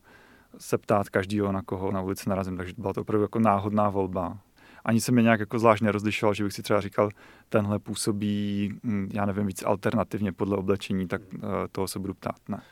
se 0.58 0.78
ptát 0.78 1.08
každýho, 1.08 1.52
na 1.52 1.62
koho 1.62 1.92
na 1.92 2.00
ulici 2.00 2.28
narazím. 2.28 2.56
Takže 2.56 2.75
byla 2.78 2.92
to 2.92 3.00
opravdu 3.00 3.23
jako 3.23 3.38
náhodná 3.38 3.90
volba 3.90 4.38
ani 4.84 5.00
se 5.00 5.12
mi 5.12 5.22
nějak 5.22 5.40
jako 5.40 5.58
zvlášť 5.58 5.82
nerozlišoval, 5.82 6.34
že 6.34 6.44
bych 6.44 6.52
si 6.52 6.62
třeba 6.62 6.80
říkal, 6.80 7.08
tenhle 7.48 7.78
působí, 7.78 8.70
hm, 8.84 9.08
já 9.12 9.26
nevím, 9.26 9.46
víc 9.46 9.62
alternativně 9.62 10.32
podle 10.32 10.56
oblečení, 10.56 11.08
tak 11.08 11.22
eh, 11.34 11.38
toho 11.72 11.88
se 11.88 11.98
budu 11.98 12.14
ptát. 12.14 12.48
Ne. 12.48 12.62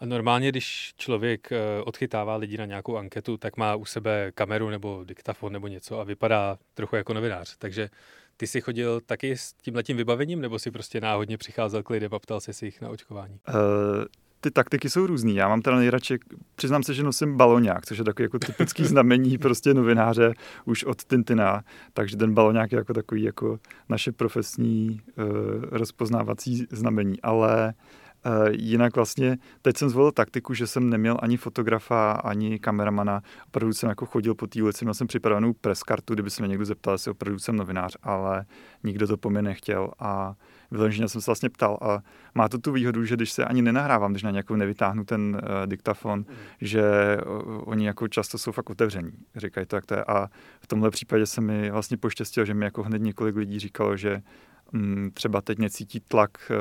A 0.00 0.06
normálně, 0.06 0.48
když 0.48 0.94
člověk 0.96 1.52
eh, 1.52 1.82
odchytává 1.84 2.36
lidi 2.36 2.58
na 2.58 2.66
nějakou 2.66 2.96
anketu, 2.96 3.36
tak 3.36 3.56
má 3.56 3.74
u 3.74 3.84
sebe 3.84 4.32
kameru 4.34 4.70
nebo 4.70 5.04
diktafon 5.04 5.52
nebo 5.52 5.66
něco 5.66 6.00
a 6.00 6.04
vypadá 6.04 6.58
trochu 6.74 6.96
jako 6.96 7.14
novinář. 7.14 7.56
Takže 7.58 7.90
ty 8.36 8.46
jsi 8.46 8.60
chodil 8.60 9.00
taky 9.00 9.36
s 9.36 9.52
tímhletím 9.52 9.96
vybavením, 9.96 10.40
nebo 10.40 10.58
si 10.58 10.70
prostě 10.70 11.00
náhodně 11.00 11.38
přicházel 11.38 11.82
k 11.82 11.90
lidem 11.90 12.14
a 12.14 12.18
ptal 12.18 12.40
se 12.40 12.52
si 12.52 12.64
jich 12.64 12.80
na 12.80 12.88
očkování? 12.88 13.40
Uh, 13.48 14.04
ty 14.40 14.50
taktiky 14.50 14.90
jsou 14.90 15.06
různý. 15.06 15.34
Já 15.34 15.48
mám 15.48 15.62
teda 15.62 15.76
nejradši, 15.76 16.18
přiznám 16.54 16.82
se, 16.82 16.94
že 16.94 17.02
nosím 17.02 17.36
baloňák, 17.36 17.86
což 17.86 17.98
je 17.98 18.04
takový 18.04 18.24
jako 18.24 18.38
typický 18.38 18.84
znamení 18.84 19.38
prostě 19.46 19.74
novináře 19.74 20.32
už 20.64 20.84
od 20.84 21.04
Tintina. 21.04 21.64
Takže 21.92 22.16
ten 22.16 22.34
baloňák 22.34 22.72
je 22.72 22.78
jako 22.78 22.94
takový 22.94 23.22
jako 23.22 23.58
naše 23.88 24.12
profesní 24.12 25.00
uh, 25.18 25.24
rozpoznávací 25.70 26.66
znamení. 26.70 27.22
Ale 27.22 27.74
jinak 28.50 28.96
vlastně 28.96 29.38
teď 29.62 29.76
jsem 29.76 29.88
zvolil 29.88 30.12
taktiku, 30.12 30.54
že 30.54 30.66
jsem 30.66 30.90
neměl 30.90 31.18
ani 31.22 31.36
fotografa, 31.36 32.12
ani 32.12 32.58
kameramana. 32.58 33.22
Opravdu 33.46 33.74
jsem 33.74 33.88
jako 33.88 34.06
chodil 34.06 34.34
po 34.34 34.46
té 34.46 34.62
ulici, 34.62 34.84
měl 34.84 34.94
jsem 34.94 35.06
připravenou 35.06 35.52
preskartu, 35.52 36.14
kdyby 36.14 36.30
se 36.30 36.42
mě 36.42 36.48
někdo 36.48 36.64
zeptal, 36.64 36.94
jestli 36.94 37.10
opravdu 37.10 37.38
jsem 37.38 37.56
novinář, 37.56 37.96
ale 38.02 38.44
nikdo 38.84 39.06
to 39.06 39.16
po 39.16 39.30
mě 39.30 39.42
nechtěl 39.42 39.90
a 39.98 40.34
vyloženě 40.70 41.08
jsem 41.08 41.20
se 41.20 41.30
vlastně 41.30 41.48
ptal 41.48 41.78
a 41.80 41.98
má 42.34 42.48
to 42.48 42.58
tu 42.58 42.72
výhodu, 42.72 43.04
že 43.04 43.16
když 43.16 43.32
se 43.32 43.44
ani 43.44 43.62
nenahrávám, 43.62 44.12
když 44.12 44.22
na 44.22 44.30
nějakou 44.30 44.56
nevytáhnu 44.56 45.04
ten 45.04 45.40
uh, 45.42 45.66
diktafon, 45.66 46.18
mm. 46.18 46.24
že 46.60 46.82
uh, 47.46 47.62
oni 47.64 47.86
jako 47.86 48.08
často 48.08 48.38
jsou 48.38 48.52
fakt 48.52 48.70
otevření, 48.70 49.12
říkají 49.36 49.66
to, 49.66 49.76
jak 49.76 49.86
to 49.86 49.94
je 49.94 50.04
a 50.04 50.28
v 50.60 50.66
tomhle 50.66 50.90
případě 50.90 51.26
se 51.26 51.40
mi 51.40 51.70
vlastně 51.70 51.96
poštěstilo, 51.96 52.46
že 52.46 52.54
mi 52.54 52.64
jako 52.64 52.82
hned 52.82 53.02
několik 53.02 53.36
lidí 53.36 53.58
říkalo, 53.58 53.96
že 53.96 54.22
třeba 55.14 55.40
teď 55.40 55.58
necítí 55.58 56.00
tlak, 56.00 56.52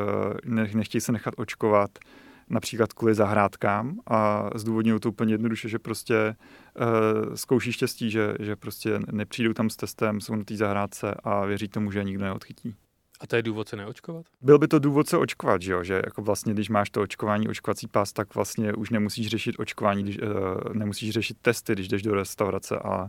ne, 0.46 0.70
nechtějí 0.74 1.02
se 1.02 1.12
nechat 1.12 1.34
očkovat, 1.38 1.90
například 2.50 2.94
kvůli 2.94 3.16
zahrádkám 3.16 4.00
a 4.08 4.50
zdůvodňují 4.56 5.00
to 5.00 5.10
úplně 5.10 5.34
jednoduše, 5.34 5.70
že 5.70 5.80
prostě 5.80 6.36
uh, 6.36 7.36
zkouší 7.36 7.72
štěstí, 7.72 8.12
že, 8.12 8.34
že 8.40 8.56
prostě 8.56 9.00
nepřijdou 9.12 9.54
tam 9.54 9.70
s 9.70 9.76
testem, 9.76 10.22
jsou 10.22 10.36
na 10.36 10.44
té 10.44 10.56
zahrádce 10.56 11.14
a 11.24 11.46
věří 11.46 11.68
tomu, 11.68 11.92
že 11.92 12.04
nikdo 12.04 12.26
neodchytí. 12.26 12.76
A 13.22 13.28
to 13.28 13.36
je 13.36 13.42
důvod 13.44 13.70
se 13.70 13.76
neočkovat? 13.76 14.26
Byl 14.42 14.60
by 14.60 14.68
to 14.68 14.80
důvod 14.80 15.08
se 15.08 15.18
očkovat, 15.18 15.62
že 15.62 15.72
jo? 15.72 15.84
Že 15.84 16.02
jako 16.06 16.22
vlastně, 16.22 16.54
když 16.54 16.70
máš 16.70 16.90
to 16.90 17.02
očkování, 17.02 17.48
očkovací 17.48 17.88
pás, 17.88 18.14
tak 18.14 18.36
vlastně 18.36 18.74
už 18.74 18.90
nemusíš 18.90 19.28
řešit 19.28 19.56
očkování, 19.60 20.04
když, 20.04 20.18
uh, 20.18 20.74
nemusíš 20.74 21.12
řešit 21.12 21.38
testy, 21.42 21.74
když 21.74 21.88
jdeš 21.88 22.02
do 22.02 22.16
restaurace 22.16 22.80
a 22.80 23.02
uh, 23.04 23.08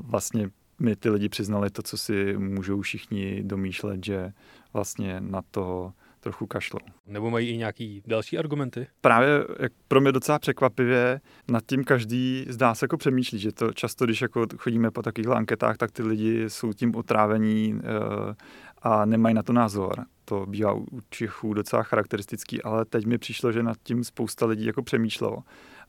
vlastně 0.00 0.50
mi 0.78 0.96
ty 0.96 1.10
lidi 1.10 1.28
přiznali 1.28 1.70
to, 1.70 1.82
co 1.82 1.98
si 1.98 2.36
můžou 2.38 2.80
všichni 2.80 3.42
domýšlet, 3.42 4.04
že 4.04 4.32
vlastně 4.72 5.20
na 5.20 5.42
to 5.50 5.92
trochu 6.20 6.46
kašlou. 6.46 6.80
Nebo 7.06 7.30
mají 7.30 7.48
i 7.48 7.56
nějaký 7.56 8.02
další 8.06 8.38
argumenty? 8.38 8.86
Právě 9.00 9.44
jak 9.60 9.72
pro 9.88 10.00
mě 10.00 10.12
docela 10.12 10.38
překvapivě 10.38 11.20
nad 11.48 11.62
tím 11.66 11.84
každý 11.84 12.46
zdá 12.48 12.74
se 12.74 12.84
jako 12.84 12.96
přemýšlí, 12.96 13.38
že 13.38 13.52
to 13.52 13.72
často, 13.72 14.04
když 14.04 14.22
jako 14.22 14.46
chodíme 14.56 14.90
po 14.90 15.02
takových 15.02 15.28
anketách, 15.28 15.76
tak 15.76 15.90
ty 15.90 16.02
lidi 16.02 16.50
jsou 16.50 16.72
tím 16.72 16.94
otrávení 16.94 17.80
eh, 17.80 18.34
a 18.82 19.04
nemají 19.04 19.34
na 19.34 19.42
to 19.42 19.52
názor. 19.52 20.04
To 20.24 20.46
bývá 20.46 20.74
u 20.74 21.00
Čechů 21.10 21.54
docela 21.54 21.82
charakteristický, 21.82 22.62
ale 22.62 22.84
teď 22.84 23.06
mi 23.06 23.18
přišlo, 23.18 23.52
že 23.52 23.62
nad 23.62 23.76
tím 23.82 24.04
spousta 24.04 24.46
lidí 24.46 24.64
jako 24.64 24.82
přemýšlelo. 24.82 25.42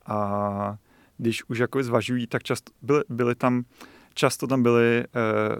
A 0.06 0.78
když 1.18 1.50
už 1.50 1.58
jako 1.58 1.84
zvažují, 1.84 2.28
tak 2.28 2.44
často 2.44 2.72
byly, 2.82 3.04
byly 3.10 3.36
tam 3.36 3.64
často 4.14 4.48
tam 4.48 4.64
byly 4.64 5.04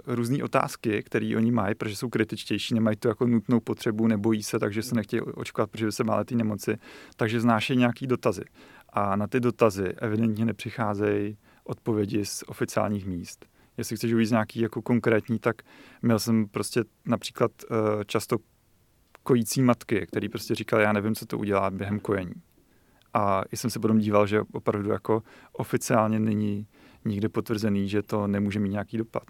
uh, 0.06 0.14
různé 0.14 0.44
otázky, 0.44 1.02
které 1.02 1.36
oni 1.36 1.50
mají, 1.50 1.74
protože 1.74 1.96
jsou 1.96 2.08
kritičtější, 2.08 2.74
nemají 2.74 2.96
tu 2.96 3.08
jako 3.08 3.26
nutnou 3.26 3.60
potřebu, 3.60 4.06
nebojí 4.06 4.42
se, 4.42 4.58
takže 4.58 4.82
se 4.82 4.94
nechtějí 4.94 5.20
očkovat, 5.20 5.70
protože 5.70 5.92
se 5.92 6.04
mále 6.04 6.24
ty 6.24 6.36
nemoci, 6.36 6.76
takže 7.16 7.40
znášejí 7.40 7.78
nějaký 7.78 8.06
dotazy. 8.06 8.44
A 8.88 9.16
na 9.16 9.26
ty 9.26 9.40
dotazy 9.40 9.84
evidentně 9.84 10.44
nepřicházejí 10.44 11.36
odpovědi 11.64 12.24
z 12.24 12.44
oficiálních 12.46 13.06
míst. 13.06 13.46
Jestli 13.76 13.96
chceš 13.96 14.12
uvíct 14.12 14.30
nějaký 14.30 14.60
jako 14.60 14.82
konkrétní, 14.82 15.38
tak 15.38 15.62
měl 16.02 16.18
jsem 16.18 16.46
prostě 16.48 16.84
například 17.06 17.50
uh, 17.70 17.76
často 18.06 18.36
kojící 19.22 19.62
matky, 19.62 20.06
který 20.06 20.28
prostě 20.28 20.54
říkal, 20.54 20.80
já 20.80 20.92
nevím, 20.92 21.14
co 21.14 21.26
to 21.26 21.38
udělá 21.38 21.70
během 21.70 22.00
kojení. 22.00 22.34
A 23.14 23.42
jsem 23.54 23.70
se 23.70 23.80
potom 23.80 23.98
díval, 23.98 24.26
že 24.26 24.42
opravdu 24.52 24.90
jako 24.90 25.22
oficiálně 25.52 26.20
není 26.20 26.66
nikde 27.04 27.28
potvrzený, 27.28 27.88
že 27.88 28.02
to 28.02 28.26
nemůže 28.26 28.60
mít 28.60 28.70
nějaký 28.70 28.96
dopad. 28.96 29.24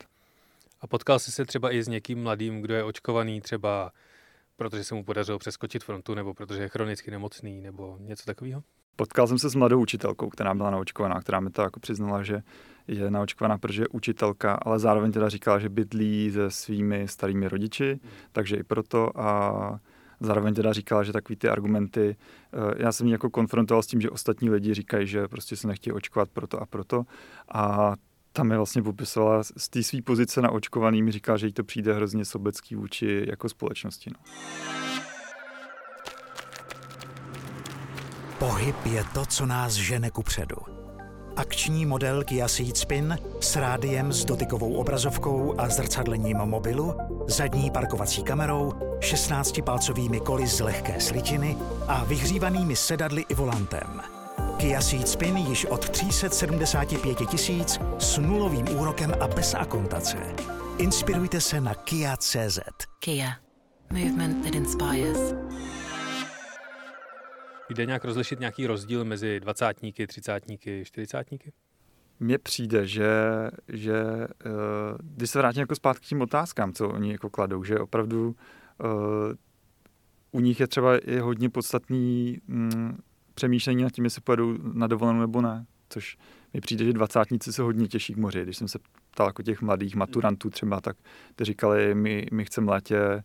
A 0.80 0.86
potkal 0.86 1.18
jsi 1.18 1.32
se 1.32 1.44
třeba 1.44 1.74
i 1.74 1.82
s 1.82 1.88
někým 1.88 2.22
mladým, 2.22 2.60
kdo 2.60 2.74
je 2.74 2.84
očkovaný 2.84 3.40
třeba 3.40 3.92
protože 4.60 4.84
se 4.84 4.94
mu 4.94 5.04
podařilo 5.04 5.38
přeskočit 5.38 5.84
frontu, 5.84 6.14
nebo 6.14 6.34
protože 6.34 6.62
je 6.62 6.68
chronicky 6.68 7.10
nemocný, 7.10 7.60
nebo 7.60 7.96
něco 8.00 8.24
takového? 8.24 8.62
Potkal 8.96 9.26
jsem 9.26 9.38
se 9.38 9.50
s 9.50 9.54
mladou 9.54 9.80
učitelkou, 9.80 10.28
která 10.28 10.54
byla 10.54 10.70
naočkovaná, 10.70 11.20
která 11.20 11.40
mi 11.40 11.50
to 11.50 11.62
jako 11.62 11.80
přiznala, 11.80 12.22
že 12.22 12.42
je 12.88 13.10
naočkovaná, 13.10 13.58
protože 13.58 13.82
je 13.82 13.88
učitelka, 13.88 14.54
ale 14.54 14.78
zároveň 14.78 15.12
teda 15.12 15.28
říkala, 15.28 15.58
že 15.58 15.68
bydlí 15.68 16.30
se 16.30 16.50
svými 16.50 17.08
starými 17.08 17.48
rodiči, 17.48 18.00
takže 18.32 18.56
i 18.56 18.62
proto 18.62 19.20
a 19.20 19.80
zároveň 20.20 20.54
teda 20.54 20.72
říkala, 20.72 21.02
že 21.02 21.12
takový 21.12 21.36
ty 21.36 21.48
argumenty, 21.48 22.16
eh, 22.52 22.82
já 22.82 22.92
jsem 22.92 23.06
ji 23.06 23.12
jako 23.12 23.30
konfrontoval 23.30 23.82
s 23.82 23.86
tím, 23.86 24.00
že 24.00 24.10
ostatní 24.10 24.50
lidi 24.50 24.74
říkají, 24.74 25.06
že 25.06 25.28
prostě 25.28 25.56
se 25.56 25.68
nechtějí 25.68 25.92
očkovat 25.94 26.28
proto 26.28 26.62
a 26.62 26.66
proto 26.66 27.02
a 27.54 27.94
tam 28.32 28.50
je 28.50 28.56
vlastně 28.56 28.82
popisovala 28.82 29.42
z 29.42 29.68
té 29.68 29.82
své 29.82 30.02
pozice 30.02 30.42
na 30.42 30.50
očkovaný, 30.50 31.02
mi 31.02 31.12
říká, 31.12 31.36
že 31.36 31.46
jí 31.46 31.52
to 31.52 31.64
přijde 31.64 31.94
hrozně 31.94 32.24
sobecký 32.24 32.74
vůči 32.74 33.24
jako 33.28 33.48
společnosti. 33.48 34.10
No. 34.10 34.20
Pohyb 38.38 38.76
je 38.86 39.04
to, 39.14 39.26
co 39.26 39.46
nás 39.46 39.72
žene 39.72 40.10
ku 40.10 40.22
předu. 40.22 40.79
Akční 41.36 41.86
model 41.86 42.24
Kia 42.24 42.48
Ceed 42.48 42.76
Spin 42.76 43.18
s 43.40 43.56
rádiem 43.56 44.12
s 44.12 44.24
dotykovou 44.24 44.74
obrazovkou 44.74 45.54
a 45.58 45.68
zrcadlením 45.68 46.36
mobilu, 46.36 46.94
zadní 47.26 47.70
parkovací 47.70 48.22
kamerou, 48.22 48.72
16-palcovými 48.98 50.20
koly 50.20 50.46
z 50.46 50.60
lehké 50.60 51.00
slitiny 51.00 51.56
a 51.88 52.04
vyhřívanými 52.04 52.76
sedadly 52.76 53.24
i 53.28 53.34
volantem. 53.34 54.02
Kia 54.56 54.80
Ceed 54.80 55.08
Spin 55.08 55.36
již 55.36 55.64
od 55.64 55.88
375 55.88 57.18
tisíc 57.28 57.80
s 57.98 58.18
nulovým 58.18 58.78
úrokem 58.78 59.14
a 59.20 59.28
bez 59.28 59.54
akontace. 59.54 60.16
Inspirujte 60.78 61.40
se 61.40 61.60
na 61.60 61.74
Kia.cz. 61.74 62.58
Kia. 62.98 63.32
Movement 63.92 64.44
that 64.44 64.54
inspires. 64.54 65.34
Jde 67.70 67.86
nějak 67.86 68.04
rozlišit 68.04 68.40
nějaký 68.40 68.66
rozdíl 68.66 69.04
mezi 69.04 69.40
dvacátníky, 69.40 70.06
třicátníky, 70.06 70.82
čtyřicátníky? 70.86 71.52
Mně 72.20 72.38
přijde, 72.38 72.86
že, 72.86 73.10
že 73.68 74.02
uh, 74.02 74.52
když 75.00 75.30
se 75.30 75.38
vrátím 75.38 75.60
jako 75.60 75.74
zpátky 75.74 76.06
k 76.06 76.08
tím 76.08 76.20
otázkám, 76.20 76.72
co 76.72 76.88
oni 76.88 77.12
jako 77.12 77.30
kladou, 77.30 77.64
že 77.64 77.78
opravdu 77.78 78.36
uh, 78.84 79.34
u 80.32 80.40
nich 80.40 80.60
je 80.60 80.66
třeba 80.66 80.98
i 80.98 81.18
hodně 81.18 81.50
podstatný 81.50 82.38
mm, 82.46 82.98
přemýšlení 83.34 83.82
nad 83.82 83.92
tím, 83.92 84.04
jestli 84.04 84.20
pojedou 84.20 84.56
na 84.72 84.86
dovolenou 84.86 85.20
nebo 85.20 85.40
ne. 85.40 85.66
Což 85.88 86.18
mi 86.54 86.60
přijde, 86.60 86.84
že 86.84 86.92
dvacátníci 86.92 87.52
se 87.52 87.62
hodně 87.62 87.88
těší 87.88 88.14
k 88.14 88.16
moři. 88.16 88.42
Když 88.42 88.56
jsem 88.56 88.68
se 88.68 88.78
ptal 89.10 89.26
jako 89.26 89.42
těch 89.42 89.62
mladých 89.62 89.96
maturantů 89.96 90.50
třeba, 90.50 90.80
tak 90.80 90.96
ty 91.36 91.44
říkali, 91.44 91.94
my, 91.94 92.26
my 92.32 92.44
chceme 92.44 92.70
létě 92.70 93.22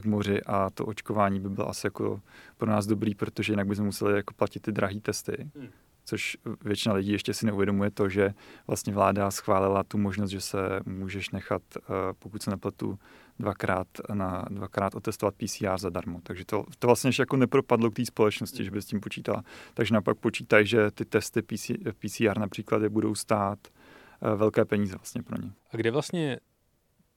k 0.00 0.04
moři 0.04 0.42
a 0.46 0.70
to 0.70 0.86
očkování 0.86 1.40
by 1.40 1.48
bylo 1.48 1.68
asi 1.68 1.86
jako 1.86 2.20
pro 2.56 2.70
nás 2.70 2.86
dobrý, 2.86 3.14
protože 3.14 3.52
jinak 3.52 3.66
bychom 3.66 3.84
museli 3.84 4.16
jako 4.16 4.34
platit 4.34 4.60
ty 4.60 4.72
drahé 4.72 5.00
testy. 5.00 5.50
Hmm. 5.56 5.68
Což 6.08 6.36
většina 6.64 6.94
lidí 6.94 7.12
ještě 7.12 7.34
si 7.34 7.46
neuvědomuje 7.46 7.90
to, 7.90 8.08
že 8.08 8.34
vlastně 8.66 8.92
vláda 8.92 9.30
schválila 9.30 9.82
tu 9.82 9.98
možnost, 9.98 10.30
že 10.30 10.40
se 10.40 10.58
můžeš 10.86 11.30
nechat, 11.30 11.62
eh, 11.76 11.80
pokud 12.18 12.42
se 12.42 12.50
nepletu, 12.50 12.98
dvakrát, 13.38 13.86
na, 14.14 14.44
dvakrát 14.50 14.94
otestovat 14.94 15.34
PCR 15.34 15.78
zadarmo. 15.78 16.20
Takže 16.22 16.44
to, 16.44 16.64
to 16.78 16.86
vlastně 16.86 17.08
ještě 17.08 17.22
jako 17.22 17.36
nepropadlo 17.36 17.90
k 17.90 17.94
té 17.94 18.04
společnosti, 18.04 18.64
že 18.64 18.70
by 18.70 18.82
s 18.82 18.86
tím 18.86 19.00
počítala. 19.00 19.44
Takže 19.74 19.94
napak 19.94 20.18
počítají, 20.18 20.66
že 20.66 20.90
ty 20.90 21.04
testy 21.04 21.42
PCR 21.42 22.38
například 22.38 22.82
je 22.82 22.88
budou 22.88 23.14
stát 23.14 23.58
eh, 23.68 24.36
velké 24.36 24.64
peníze 24.64 24.96
vlastně 24.96 25.22
pro 25.22 25.42
ně. 25.42 25.52
A 25.72 25.76
kde 25.76 25.90
vlastně 25.90 26.38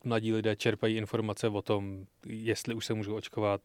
mladí 0.04 0.34
lidé 0.34 0.56
čerpají 0.56 0.98
informace 0.98 1.48
o 1.48 1.62
tom, 1.62 2.06
jestli 2.26 2.76
už 2.76 2.86
se 2.86 2.94
můžou 2.94 3.16
očkovat, 3.16 3.62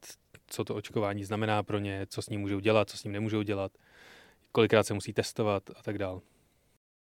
co 0.46 0.64
to 0.64 0.74
očkování 0.74 1.24
znamená 1.24 1.62
pro 1.62 1.78
ně, 1.78 2.06
co 2.08 2.22
s 2.22 2.28
ním 2.28 2.40
můžou 2.40 2.60
dělat, 2.60 2.90
co 2.90 2.98
s 2.98 3.04
ním 3.04 3.12
nemůžou 3.12 3.42
dělat, 3.42 3.72
kolikrát 4.52 4.86
se 4.86 4.94
musí 4.94 5.12
testovat 5.12 5.70
a 5.76 5.82
tak 5.82 5.98
dále. 5.98 6.20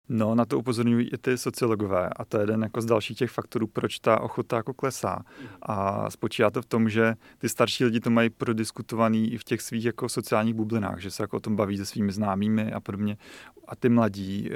No, 0.10 0.36
na 0.36 0.46
to 0.46 0.60
upozorňují 0.60 1.10
i 1.14 1.18
ty 1.18 1.38
sociologové 1.38 2.10
a 2.10 2.26
to 2.26 2.38
je 2.38 2.44
jeden 2.44 2.64
jako 2.64 2.82
z 2.82 2.86
dalších 2.86 3.18
těch 3.18 3.32
faktorů, 3.32 3.68
proč 3.68 4.00
ta 4.00 4.22
ochota 4.22 4.58
jako 4.58 4.74
klesá. 4.74 5.20
A 5.62 6.10
spočívá 6.10 6.50
to 6.52 6.62
v 6.62 6.66
tom, 6.66 6.90
že 6.90 7.16
ty 7.38 7.50
starší 7.50 7.86
lidi 7.86 8.00
to 8.00 8.10
mají 8.10 8.30
prodiskutovaný 8.30 9.34
i 9.34 9.38
v 9.38 9.44
těch 9.44 9.62
svých 9.62 9.86
jako 9.86 10.10
sociálních 10.10 10.54
bublinách, 10.54 11.00
že 11.00 11.12
se 11.12 11.24
jako 11.24 11.38
o 11.38 11.40
tom 11.40 11.56
baví 11.56 11.78
se 11.78 11.86
svými 11.86 12.12
známými 12.12 12.72
a 12.72 12.80
podobně. 12.80 13.18
A 13.68 13.76
ty 13.76 13.90
mladí, 13.90 14.50
eh, 14.52 14.56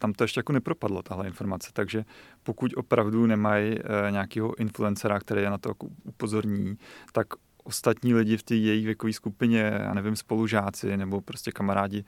tam 0.00 0.12
to 0.12 0.24
ještě 0.24 0.38
jako 0.38 0.52
nepropadlo, 0.52 1.02
tahle 1.02 1.26
informace. 1.26 1.70
Takže 1.72 2.04
pokud 2.42 2.70
opravdu 2.76 3.26
nemají 3.26 3.78
eh, 3.78 4.10
nějakého 4.10 4.60
influencera, 4.60 5.18
který 5.18 5.42
je 5.42 5.50
na 5.50 5.58
to 5.58 5.68
jako 5.68 5.86
upozorní, 6.04 6.78
tak 7.12 7.26
ostatní 7.64 8.14
lidi 8.14 8.36
v 8.36 8.42
té 8.42 8.54
její 8.54 8.84
věkové 8.84 9.12
skupině, 9.12 9.58
já 9.58 9.94
nevím, 9.94 10.16
spolužáci 10.16 10.96
nebo 10.96 11.20
prostě 11.20 11.52
kamarádi, 11.52 12.04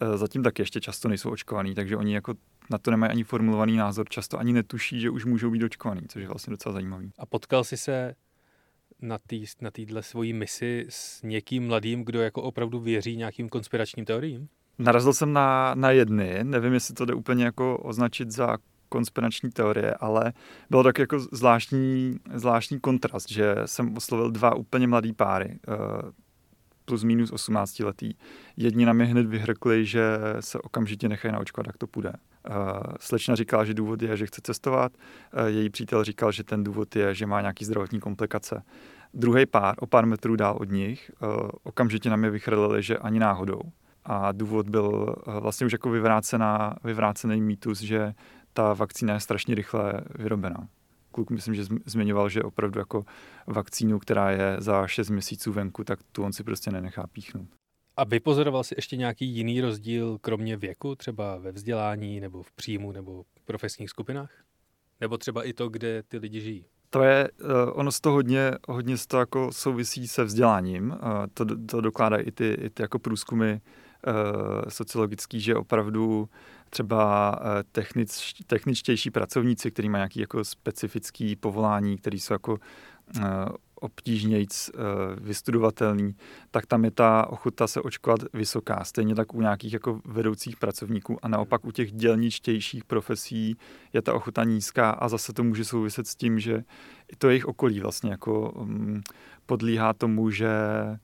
Eh, 0.00 0.18
zatím 0.18 0.42
tak 0.42 0.58
ještě 0.58 0.80
často 0.80 1.08
nejsou 1.08 1.30
očkovaný, 1.30 1.74
takže 1.74 1.96
oni 1.96 2.14
jako 2.14 2.34
na 2.70 2.78
to 2.78 2.90
nemají 2.90 3.12
ani 3.12 3.24
formulovaný 3.24 3.76
názor, 3.76 4.08
často 4.08 4.38
ani 4.38 4.52
netuší, 4.52 5.00
že 5.00 5.10
už 5.10 5.24
můžou 5.24 5.50
být 5.50 5.62
očkovaný, 5.62 6.00
což 6.08 6.22
je 6.22 6.28
vlastně 6.28 6.50
docela 6.50 6.72
zajímavý. 6.72 7.12
A 7.18 7.26
potkal 7.26 7.64
jsi 7.64 7.76
se 7.76 8.14
na 9.02 9.18
tý, 9.26 9.44
na 9.60 9.70
týhle 9.70 10.02
svojí 10.02 10.32
misi 10.32 10.86
s 10.88 11.22
někým 11.22 11.66
mladým, 11.66 12.04
kdo 12.04 12.20
jako 12.20 12.42
opravdu 12.42 12.80
věří 12.80 13.16
nějakým 13.16 13.48
konspiračním 13.48 14.04
teoriím? 14.04 14.48
Narazil 14.78 15.12
jsem 15.12 15.32
na, 15.32 15.74
na 15.74 15.90
jedny, 15.90 16.38
nevím, 16.42 16.72
jestli 16.72 16.94
to 16.94 17.04
jde 17.04 17.14
úplně 17.14 17.44
jako 17.44 17.78
označit 17.78 18.30
za 18.30 18.56
konspirační 18.88 19.50
teorie, 19.50 19.94
ale 19.94 20.32
bylo 20.70 20.82
tak 20.82 20.98
jako 20.98 21.20
zvláštní, 21.20 22.16
zvláštní 22.34 22.80
kontrast, 22.80 23.30
že 23.30 23.54
jsem 23.66 23.96
oslovil 23.96 24.30
dva 24.30 24.54
úplně 24.54 24.86
mladý 24.86 25.12
páry. 25.12 25.58
Eh, 25.68 26.12
plus 26.88 27.04
minus 27.04 27.32
18 27.32 27.84
letý. 27.84 28.14
Jedni 28.56 28.86
na 28.86 28.92
mě 28.92 29.04
hned 29.04 29.26
vyhrkli, 29.26 29.86
že 29.86 30.18
se 30.40 30.58
okamžitě 30.58 31.08
nechají 31.08 31.32
naočkovat, 31.32 31.66
jak 31.66 31.76
to 31.78 31.86
půjde. 31.86 32.12
Uh, 32.50 32.54
slečna 33.00 33.34
říkala, 33.34 33.64
že 33.64 33.74
důvod 33.74 34.02
je, 34.02 34.16
že 34.16 34.26
chce 34.26 34.40
cestovat, 34.44 34.92
uh, 34.92 35.46
její 35.46 35.70
přítel 35.70 36.04
říkal, 36.04 36.32
že 36.32 36.44
ten 36.44 36.64
důvod 36.64 36.96
je, 36.96 37.14
že 37.14 37.26
má 37.26 37.40
nějaký 37.40 37.64
zdravotní 37.64 38.00
komplikace. 38.00 38.62
Druhý 39.14 39.46
pár, 39.46 39.74
o 39.78 39.86
pár 39.86 40.06
metrů 40.06 40.36
dál 40.36 40.56
od 40.60 40.70
nich, 40.70 41.10
okamžitě 41.62 42.10
na 42.10 42.16
mě 42.16 42.30
vychrlili, 42.30 42.82
že 42.82 42.98
ani 42.98 43.18
náhodou. 43.18 43.60
A 44.04 44.32
důvod 44.32 44.68
byl 44.68 45.16
vlastně 45.40 45.66
už 45.66 45.72
jako 45.72 45.90
vyvrácená, 45.90 46.76
vyvrácený 46.84 47.40
mýtus, 47.40 47.80
že 47.80 48.14
ta 48.58 48.74
vakcína 48.74 49.14
je 49.14 49.20
strašně 49.20 49.54
rychle 49.54 50.00
vyrobená 50.14 50.68
kluk, 51.10 51.30
myslím, 51.30 51.54
že 51.54 51.64
zmiňoval, 51.86 52.28
že 52.28 52.42
opravdu 52.42 52.78
jako 52.78 53.04
vakcínu, 53.46 53.98
která 53.98 54.30
je 54.30 54.56
za 54.58 54.86
6 54.86 55.10
měsíců 55.10 55.52
venku, 55.52 55.84
tak 55.84 55.98
tu 56.12 56.22
on 56.22 56.32
si 56.32 56.44
prostě 56.44 56.70
nenechá 56.70 57.06
píchnout. 57.06 57.48
A 57.96 58.04
vypozoroval 58.04 58.64
si 58.64 58.74
ještě 58.78 58.96
nějaký 58.96 59.26
jiný 59.26 59.60
rozdíl, 59.60 60.18
kromě 60.20 60.56
věku, 60.56 60.94
třeba 60.94 61.36
ve 61.38 61.52
vzdělání, 61.52 62.20
nebo 62.20 62.42
v 62.42 62.52
příjmu, 62.52 62.92
nebo 62.92 63.22
v 63.22 63.44
profesních 63.44 63.90
skupinách? 63.90 64.30
Nebo 65.00 65.18
třeba 65.18 65.44
i 65.44 65.52
to, 65.52 65.68
kde 65.68 66.02
ty 66.02 66.18
lidi 66.18 66.40
žijí? 66.40 66.64
To 66.90 67.02
je, 67.02 67.30
uh, 67.30 67.48
ono 67.72 67.92
z 67.92 68.00
toho 68.00 68.14
hodně, 68.14 68.52
hodně 68.68 68.96
z 68.96 69.06
toho 69.06 69.20
jako 69.20 69.52
souvisí 69.52 70.08
se 70.08 70.24
vzděláním. 70.24 70.90
Uh, 70.90 70.96
to, 71.34 71.44
to 71.66 71.80
dokládají 71.80 72.24
i 72.24 72.32
ty, 72.32 72.52
i 72.52 72.70
ty 72.70 72.82
jako 72.82 72.98
průzkumy 72.98 73.52
uh, 73.52 74.68
sociologický, 74.68 75.40
že 75.40 75.54
opravdu 75.54 76.28
třeba 76.70 77.32
eh, 77.40 77.64
technič, 77.72 78.32
techničtější 78.46 79.10
pracovníci, 79.10 79.70
kteří 79.70 79.88
mají 79.88 80.00
nějaký 80.00 80.20
jako 80.20 80.44
specifický 80.44 81.36
povolání, 81.36 81.98
který 81.98 82.20
jsou 82.20 82.34
jako 82.34 82.52
uh, 82.52 83.22
obtížnějc 83.74 84.70
uh, 84.74 84.80
vystudovatelný, 85.24 86.16
tak 86.50 86.66
tam 86.66 86.84
je 86.84 86.90
ta 86.90 87.26
ochota 87.26 87.66
se 87.66 87.80
očkovat 87.80 88.20
vysoká. 88.32 88.84
Stejně 88.84 89.14
tak 89.14 89.34
u 89.34 89.40
nějakých 89.40 89.72
jako 89.72 90.00
vedoucích 90.04 90.56
pracovníků 90.56 91.24
a 91.24 91.28
naopak 91.28 91.64
u 91.64 91.70
těch 91.70 91.92
dělničtějších 91.92 92.84
profesí 92.84 93.56
je 93.92 94.02
ta 94.02 94.14
ochota 94.14 94.44
nízká 94.44 94.90
a 94.90 95.08
zase 95.08 95.32
to 95.32 95.44
může 95.44 95.64
souviset 95.64 96.06
s 96.06 96.16
tím, 96.16 96.38
že 96.38 96.64
to 97.18 97.28
jejich 97.28 97.46
okolí 97.46 97.80
vlastně 97.80 98.10
jako 98.10 98.50
um, 98.50 99.02
podlíhá 99.46 99.92
tomu, 99.92 100.30
že 100.30 100.48
Eh, 100.48 100.98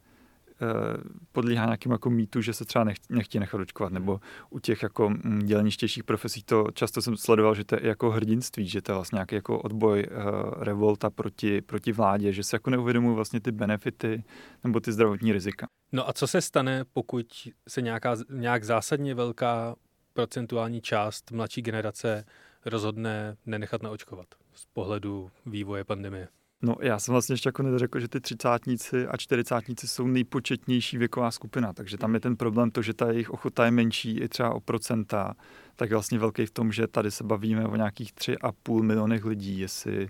podlíhá 1.33 1.65
nějakým 1.65 1.93
jako 1.93 2.11
mýtu, 2.11 2.41
že 2.41 2.53
se 2.53 2.65
třeba 2.65 2.85
nechtí 3.11 3.39
nechat 3.39 3.61
očkovat, 3.61 3.93
nebo 3.93 4.21
u 4.51 4.59
těch 4.59 4.83
jako 4.83 5.11
mm, 5.11 5.39
dělništějších 5.39 6.05
profesí 6.05 6.43
to 6.43 6.67
často 6.75 7.03
jsem 7.03 7.17
sledoval, 7.17 7.55
že 7.55 7.65
to 7.65 7.75
je 7.75 7.87
jako 7.87 8.11
hrdinství, 8.11 8.69
že 8.69 8.83
to 8.83 8.93
je 8.93 8.95
vlastně 8.95 9.17
nějaký 9.17 9.35
jako 9.35 9.61
odboj 9.61 10.07
uh, 10.11 10.63
revolta 10.63 11.11
proti, 11.11 11.63
proti 11.63 11.93
vládě, 11.93 12.33
že 12.33 12.43
se 12.43 12.57
jako 12.57 12.71
neuvědomují 12.71 13.15
vlastně 13.15 13.41
ty 13.41 13.53
benefity 13.53 14.25
nebo 14.65 14.81
ty 14.81 14.93
zdravotní 14.93 15.33
rizika. 15.33 15.67
No 15.93 16.09
a 16.09 16.13
co 16.13 16.27
se 16.27 16.41
stane, 16.41 16.85
pokud 16.93 17.27
se 17.69 17.83
nějaká, 17.83 18.17
nějak 18.31 18.65
zásadně 18.65 19.15
velká 19.15 19.77
procentuální 20.13 20.81
část 20.81 21.31
mladší 21.31 21.63
generace 21.63 22.25
rozhodne 22.67 23.37
nenechat 23.47 23.83
naočkovat 23.83 24.27
z 24.55 24.67
pohledu 24.67 25.31
vývoje 25.47 25.85
pandemie? 25.85 26.29
No 26.65 26.77
já 26.81 26.99
jsem 26.99 27.13
vlastně 27.13 27.33
ještě 27.33 27.49
jako 27.49 27.63
neřekl, 27.63 28.01
že 28.01 28.09
ty 28.09 28.21
třicátníci 28.21 29.07
a 29.07 29.17
čtyřicátníci 29.17 29.89
jsou 29.89 30.07
nejpočetnější 30.07 30.99
věková 30.99 31.31
skupina, 31.31 31.73
takže 31.73 31.99
tam 31.99 32.15
je 32.15 32.21
ten 32.21 32.37
problém 32.37 32.71
to, 32.71 32.83
že 32.83 32.95
ta 32.95 33.13
jejich 33.13 33.31
ochota 33.31 33.65
je 33.65 33.71
menší 33.71 34.19
i 34.19 34.29
třeba 34.29 34.55
o 34.55 34.61
procenta, 34.61 35.35
tak 35.77 35.91
je 35.91 35.97
vlastně 35.97 36.19
velký 36.19 36.47
v 36.47 36.51
tom, 36.51 36.73
že 36.73 36.87
tady 36.87 37.11
se 37.11 37.25
bavíme 37.25 37.67
o 37.67 37.77
nějakých 37.77 38.13
tři 38.13 38.39
a 38.39 38.53
půl 38.53 38.83
milionech 38.83 39.25
lidí, 39.25 39.59
jestli 39.59 40.09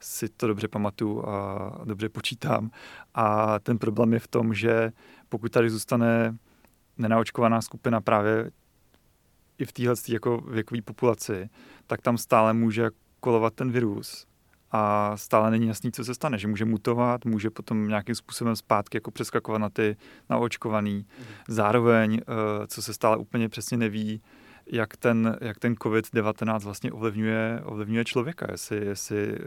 si 0.00 0.28
to 0.28 0.46
dobře 0.46 0.68
pamatuju 0.68 1.26
a 1.26 1.70
dobře 1.84 2.08
počítám. 2.08 2.70
A 3.14 3.58
ten 3.58 3.78
problém 3.78 4.12
je 4.12 4.18
v 4.18 4.28
tom, 4.28 4.54
že 4.54 4.92
pokud 5.28 5.52
tady 5.52 5.70
zůstane 5.70 6.36
nenaočkovaná 6.98 7.60
skupina 7.60 8.00
právě 8.00 8.50
i 9.58 9.64
v 9.64 9.72
téhle 9.72 9.94
jako 10.08 10.40
věkové 10.40 10.82
populaci, 10.82 11.48
tak 11.86 12.02
tam 12.02 12.18
stále 12.18 12.52
může 12.52 12.90
kolovat 13.20 13.54
ten 13.54 13.70
virus 13.70 14.26
a 14.76 15.12
stále 15.16 15.50
není 15.50 15.66
jasný, 15.66 15.92
co 15.92 16.04
se 16.04 16.14
stane, 16.14 16.38
že 16.38 16.48
může 16.48 16.64
mutovat, 16.64 17.24
může 17.24 17.50
potom 17.50 17.88
nějakým 17.88 18.14
způsobem 18.14 18.56
zpátky 18.56 18.96
jako 18.96 19.10
přeskakovat 19.10 19.60
na 19.60 19.70
ty 19.70 19.96
naočkovaný. 20.30 20.94
Mhm. 20.94 21.26
Zároveň, 21.48 22.20
eh, 22.20 22.66
co 22.66 22.82
se 22.82 22.94
stále 22.94 23.16
úplně 23.16 23.48
přesně 23.48 23.76
neví, 23.76 24.22
jak 24.66 24.96
ten, 24.96 25.36
jak 25.40 25.58
ten 25.58 25.74
COVID-19 25.74 26.64
vlastně 26.64 26.92
ovlivňuje, 26.92 27.60
ovlivňuje 27.64 28.04
člověka, 28.04 28.46
jestli, 28.50 28.86
jestli 28.86 29.38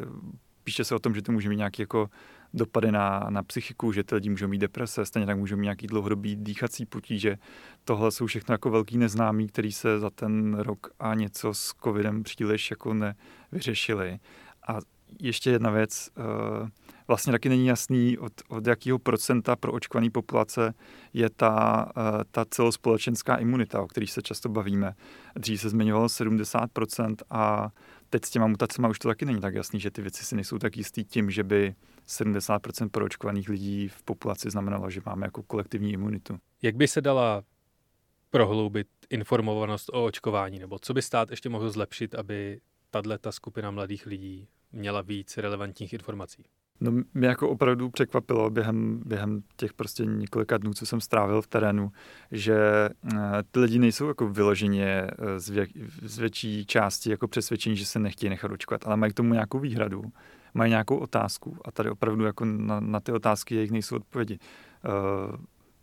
píše 0.64 0.84
se 0.84 0.96
o 0.96 1.00
tom, 1.00 1.16
že 1.16 1.22
to 1.22 1.32
může 1.32 1.50
mít 1.50 1.58
nějaké 1.58 1.84
jako 1.84 2.10
dopady 2.54 2.92
na, 2.92 3.28
na 3.30 3.44
psychiku, 3.44 3.92
že 3.92 4.04
ty 4.04 4.16
lidi 4.16 4.30
můžou 4.30 4.48
mít 4.48 4.58
deprese, 4.58 5.06
stejně 5.06 5.26
tak 5.26 5.38
můžou 5.38 5.56
mít 5.56 5.64
nějaký 5.64 5.88
dlouhodobý 5.88 6.36
dýchací 6.36 6.86
potíže. 6.86 7.38
Tohle 7.84 8.12
jsou 8.12 8.26
všechno 8.26 8.54
jako 8.54 8.70
velký 8.70 8.98
neznámí, 8.98 9.48
který 9.48 9.72
se 9.72 10.00
za 10.00 10.10
ten 10.10 10.54
rok 10.54 10.88
a 11.00 11.14
něco 11.14 11.54
s 11.54 11.74
covidem 11.84 12.24
příliš 12.24 12.72
jako 12.72 12.94
nevyřešili. 12.94 14.20
A 14.68 14.80
ještě 15.20 15.50
jedna 15.50 15.70
věc, 15.70 16.10
uh, 16.18 16.68
vlastně 17.08 17.32
taky 17.32 17.50
není 17.50 17.68
jasný, 17.68 18.18
od, 18.18 18.34
od 18.50 18.68
jakého 18.68 19.00
procenta 19.00 19.56
pro 19.56 19.72
očkované 19.72 20.10
populace 20.10 20.74
je 21.14 21.30
ta, 21.30 21.86
uh, 21.98 22.04
ta 22.32 22.46
celospolečenská 22.46 23.36
imunita, 23.36 23.82
o 23.82 23.88
kterých 23.88 24.12
se 24.12 24.22
často 24.22 24.50
bavíme. 24.50 24.96
Dřív 25.36 25.62
se 25.62 25.70
zmiňovalo 25.70 26.08
70% 26.08 27.16
a 27.30 27.70
teď 28.10 28.26
s 28.26 28.30
těma 28.30 28.48
mutacemi 28.48 28.88
už 28.90 29.00
to 29.00 29.08
taky 29.08 29.26
není 29.26 29.42
tak 29.42 29.56
jasný, 29.56 29.80
že 29.80 29.92
ty 29.92 30.02
věci 30.02 30.26
si 30.26 30.36
nejsou 30.36 30.58
tak 30.58 30.78
jistý 30.78 31.04
tím, 31.04 31.32
že 31.32 31.44
by 31.44 31.76
70% 32.08 32.90
proočkovaných 32.90 33.50
lidí 33.50 33.88
v 33.88 34.04
populaci 34.04 34.50
znamenalo, 34.50 34.90
že 34.90 35.02
máme 35.06 35.28
jako 35.28 35.44
kolektivní 35.44 35.92
imunitu. 35.92 36.38
Jak 36.62 36.76
by 36.76 36.88
se 36.88 37.02
dala 37.02 37.44
prohloubit 38.30 38.88
informovanost 39.10 39.90
o 39.90 40.06
očkování, 40.06 40.60
nebo 40.60 40.80
co 40.80 40.94
by 40.94 41.02
stát 41.02 41.30
ještě 41.30 41.50
mohl 41.50 41.70
zlepšit, 41.70 42.16
aby 42.16 42.60
tahle 42.92 43.18
ta 43.18 43.32
skupina 43.32 43.72
mladých 43.72 44.06
lidí 44.06 44.48
měla 44.72 45.02
víc 45.02 45.38
relevantních 45.38 45.94
informací? 45.94 46.46
No 46.80 46.92
mě 47.14 47.28
jako 47.28 47.50
opravdu 47.50 47.90
překvapilo 47.90 48.50
během, 48.50 49.02
během 49.06 49.44
těch 49.56 49.74
prostě 49.74 50.06
několika 50.06 50.58
dnů, 50.58 50.74
co 50.74 50.86
jsem 50.86 51.02
strávil 51.02 51.42
v 51.42 51.48
terénu, 51.48 51.92
že 52.32 52.56
eh, 52.56 53.20
ty 53.52 53.60
lidi 53.60 53.80
nejsou 53.80 54.08
jako 54.08 54.30
vyloženě 54.30 54.86
eh, 54.86 55.40
z, 55.40 55.50
vě, 55.50 55.68
z 56.02 56.18
větší 56.18 56.66
části 56.66 57.10
jako 57.10 57.28
přesvědčení, 57.28 57.76
že 57.76 57.86
se 57.86 58.00
nechtějí 58.00 58.30
nechat 58.30 58.52
očkovat, 58.52 58.88
ale 58.88 58.98
mají 58.98 59.12
k 59.12 59.16
tomu 59.16 59.34
nějakou 59.34 59.60
výhradu, 59.60 60.04
mají 60.54 60.70
nějakou 60.70 60.98
otázku 60.98 61.58
a 61.66 61.72
tady 61.72 61.90
opravdu 61.90 62.26
jako 62.26 62.46
na, 62.46 62.80
na 62.80 63.00
ty 63.00 63.12
otázky 63.12 63.56
jejich 63.56 63.72
nejsou 63.72 63.96
odpovědi. 63.96 64.40
Uh, 64.86 65.36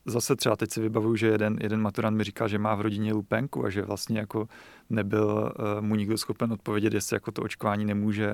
zase 0.07 0.37
třeba 0.37 0.57
teď 0.57 0.71
si 0.71 0.81
vybavuju, 0.81 1.17
že 1.17 1.27
jeden, 1.27 1.59
jeden 1.61 1.81
maturant 1.81 2.17
mi 2.17 2.25
říkal, 2.25 2.49
že 2.49 2.59
má 2.59 2.75
v 2.75 2.81
rodině 2.81 3.13
lupenku 3.13 3.65
a 3.65 3.71
že 3.71 3.83
vlastně 3.83 4.19
jako 4.19 4.49
nebyl 4.91 5.53
uh, 5.59 5.81
mu 5.81 5.95
nikdo 5.95 6.19
schopen 6.19 6.53
odpovědět, 6.53 6.95
jestli 6.95 7.17
jako 7.17 7.33
to 7.33 7.43
očkování 7.43 7.85
nemůže 7.85 8.31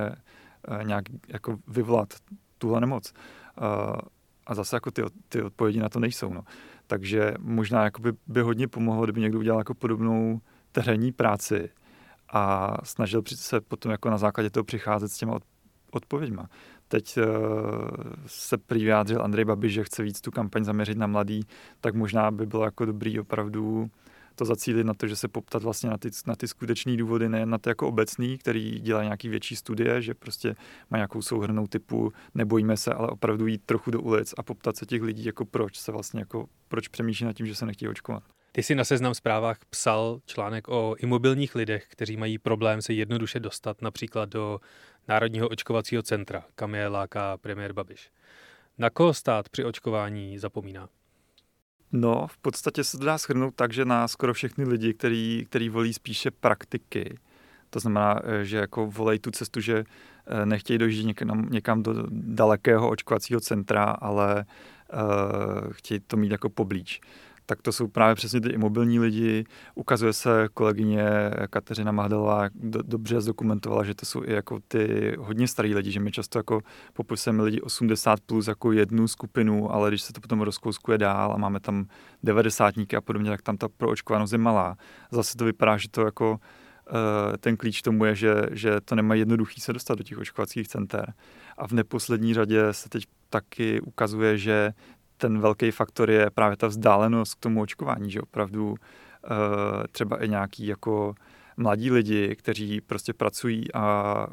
uh, 0.68 0.84
nějak 0.84 1.04
jako 1.28 1.58
vyvolat 1.68 2.14
tuhle 2.58 2.80
nemoc. 2.80 3.12
Uh, 3.60 3.96
a 4.46 4.54
zase 4.54 4.76
jako 4.76 4.90
ty, 4.90 5.02
ty 5.28 5.42
odpovědi 5.42 5.80
na 5.80 5.88
to 5.88 6.00
nejsou. 6.00 6.32
No. 6.32 6.42
Takže 6.86 7.34
možná 7.38 7.90
by, 8.00 8.12
by 8.26 8.40
hodně 8.40 8.68
pomohlo, 8.68 9.04
kdyby 9.04 9.20
někdo 9.20 9.38
udělal 9.38 9.60
jako 9.60 9.74
podobnou 9.74 10.40
terénní 10.72 11.12
práci 11.12 11.70
a 12.32 12.74
snažil 12.84 13.22
se 13.26 13.60
potom 13.60 13.92
jako 13.92 14.10
na 14.10 14.18
základě 14.18 14.50
toho 14.50 14.64
přicházet 14.64 15.08
s 15.08 15.18
těma 15.18 15.38
odpověďma. 15.90 16.48
Teď 16.92 17.18
uh, 17.18 17.24
se 18.26 18.58
prý 18.58 18.84
vyjádřil 18.84 19.22
Andrej 19.22 19.44
Babiš, 19.44 19.72
že 19.72 19.84
chce 19.84 20.02
víc 20.02 20.20
tu 20.20 20.30
kampaň 20.30 20.64
zaměřit 20.64 20.98
na 20.98 21.06
mladý, 21.06 21.40
tak 21.80 21.94
možná 21.94 22.30
by 22.30 22.46
bylo 22.46 22.64
jako 22.64 22.84
dobrý 22.84 23.20
opravdu 23.20 23.90
to 24.34 24.44
zacílit 24.44 24.86
na 24.86 24.94
to, 24.94 25.06
že 25.06 25.16
se 25.16 25.28
poptat 25.28 25.62
vlastně 25.62 25.90
na 25.90 25.98
ty, 25.98 26.10
na 26.26 26.36
ty 26.36 26.48
skutečné 26.48 26.96
důvody, 26.96 27.28
ne 27.28 27.46
na 27.46 27.58
ty 27.58 27.68
jako 27.68 27.88
obecný, 27.88 28.38
který 28.38 28.80
dělá 28.80 29.02
nějaký 29.02 29.28
větší 29.28 29.56
studie, 29.56 30.02
že 30.02 30.14
prostě 30.14 30.54
má 30.90 30.98
nějakou 30.98 31.22
souhrnou 31.22 31.66
typu 31.66 32.12
nebojíme 32.34 32.76
se, 32.76 32.92
ale 32.92 33.08
opravdu 33.08 33.46
jít 33.46 33.62
trochu 33.66 33.90
do 33.90 34.00
ulic 34.00 34.34
a 34.38 34.42
poptat 34.42 34.76
se 34.76 34.86
těch 34.86 35.02
lidí, 35.02 35.24
jako 35.24 35.44
proč 35.44 35.78
se 35.78 35.92
vlastně 35.92 36.20
jako, 36.20 36.46
proč 36.68 36.88
přemýšlí 36.88 37.26
nad 37.26 37.32
tím, 37.32 37.46
že 37.46 37.54
se 37.54 37.66
nechtějí 37.66 37.88
očkovat. 37.88 38.22
Ty 38.52 38.62
jsi 38.62 38.74
na 38.74 38.84
seznam 38.84 39.14
zprávách 39.14 39.58
psal 39.70 40.20
článek 40.26 40.68
o 40.68 40.94
imobilních 40.98 41.54
lidech, 41.54 41.86
kteří 41.88 42.16
mají 42.16 42.38
problém 42.38 42.82
se 42.82 42.92
jednoduše 42.92 43.40
dostat 43.40 43.82
například 43.82 44.28
do 44.28 44.60
Národního 45.08 45.48
očkovacího 45.48 46.02
centra, 46.02 46.44
kam 46.54 46.74
je 46.74 46.88
láká 46.88 47.36
premiér 47.36 47.72
Babiš. 47.72 48.10
Na 48.78 48.90
koho 48.90 49.14
stát 49.14 49.48
při 49.48 49.64
očkování 49.64 50.38
zapomíná? 50.38 50.88
No, 51.92 52.26
v 52.26 52.38
podstatě 52.38 52.84
se 52.84 52.98
to 52.98 53.04
dá 53.04 53.18
shrnout 53.18 53.54
tak, 53.54 53.72
že 53.72 53.84
na 53.84 54.08
skoro 54.08 54.34
všechny 54.34 54.64
lidi, 54.64 54.94
který, 54.94 55.46
který 55.48 55.68
volí 55.68 55.92
spíše 55.92 56.30
praktiky, 56.30 57.18
to 57.70 57.80
znamená, 57.80 58.20
eh, 58.24 58.44
že 58.44 58.56
jako 58.56 58.86
volej 58.86 59.18
tu 59.18 59.30
cestu, 59.30 59.60
že 59.60 59.84
eh, 60.26 60.46
nechtějí 60.46 60.78
dojít 60.78 61.06
někam, 61.06 61.48
někam 61.50 61.82
do 61.82 61.94
dalekého 62.10 62.90
očkovacího 62.90 63.40
centra, 63.40 63.84
ale 63.84 64.44
uh, 64.92 65.72
chtějí 65.72 66.00
to 66.00 66.16
mít 66.16 66.32
jako 66.32 66.50
poblíž 66.50 67.00
tak 67.50 67.62
to 67.62 67.72
jsou 67.72 67.88
právě 67.88 68.14
přesně 68.14 68.40
ty 68.40 68.48
imobilní 68.48 68.98
lidi. 68.98 69.44
Ukazuje 69.74 70.12
se 70.12 70.48
kolegyně 70.54 71.30
Kateřina 71.50 71.92
Mahdelová 71.92 72.48
do, 72.54 72.82
dobře 72.82 73.20
zdokumentovala, 73.20 73.84
že 73.84 73.94
to 73.94 74.06
jsou 74.06 74.24
i 74.24 74.32
jako 74.32 74.58
ty 74.68 75.14
hodně 75.18 75.48
starý 75.48 75.74
lidi, 75.74 75.90
že 75.90 76.00
my 76.00 76.12
často 76.12 76.38
jako 76.38 76.60
popisujeme 76.92 77.42
lidi 77.42 77.60
80 77.60 78.20
plus 78.20 78.46
jako 78.46 78.72
jednu 78.72 79.08
skupinu, 79.08 79.74
ale 79.74 79.90
když 79.90 80.02
se 80.02 80.12
to 80.12 80.20
potom 80.20 80.40
rozkouskuje 80.40 80.98
dál 80.98 81.32
a 81.32 81.36
máme 81.36 81.60
tam 81.60 81.86
90 82.22 82.74
a 82.96 83.00
podobně, 83.00 83.30
tak 83.30 83.42
tam 83.42 83.56
ta 83.56 83.68
proočkovanost 83.68 84.32
je 84.32 84.38
malá. 84.38 84.76
Zase 85.10 85.36
to 85.36 85.44
vypadá, 85.44 85.76
že 85.76 85.88
to 85.88 86.00
jako 86.00 86.38
eh, 86.88 87.38
ten 87.38 87.56
klíč 87.56 87.82
tomu 87.82 88.04
je, 88.04 88.14
že, 88.14 88.34
že 88.50 88.80
to 88.80 88.94
nemá 88.94 89.14
jednoduchý 89.14 89.60
se 89.60 89.72
dostat 89.72 89.98
do 89.98 90.04
těch 90.04 90.18
očkovacích 90.18 90.68
center. 90.68 91.12
A 91.58 91.66
v 91.66 91.72
neposlední 91.72 92.34
řadě 92.34 92.72
se 92.72 92.88
teď 92.88 93.04
taky 93.30 93.80
ukazuje, 93.80 94.38
že 94.38 94.72
ten 95.20 95.40
velký 95.40 95.70
faktor 95.70 96.10
je 96.10 96.30
právě 96.30 96.56
ta 96.56 96.66
vzdálenost 96.66 97.34
k 97.34 97.40
tomu 97.40 97.60
očkování, 97.60 98.10
že 98.10 98.20
opravdu 98.20 98.68
uh, 98.70 98.76
třeba 99.92 100.24
i 100.24 100.28
nějaký 100.28 100.66
jako 100.66 101.14
mladí 101.56 101.90
lidi, 101.90 102.36
kteří 102.36 102.80
prostě 102.80 103.12
pracují 103.12 103.74
a 103.74 104.26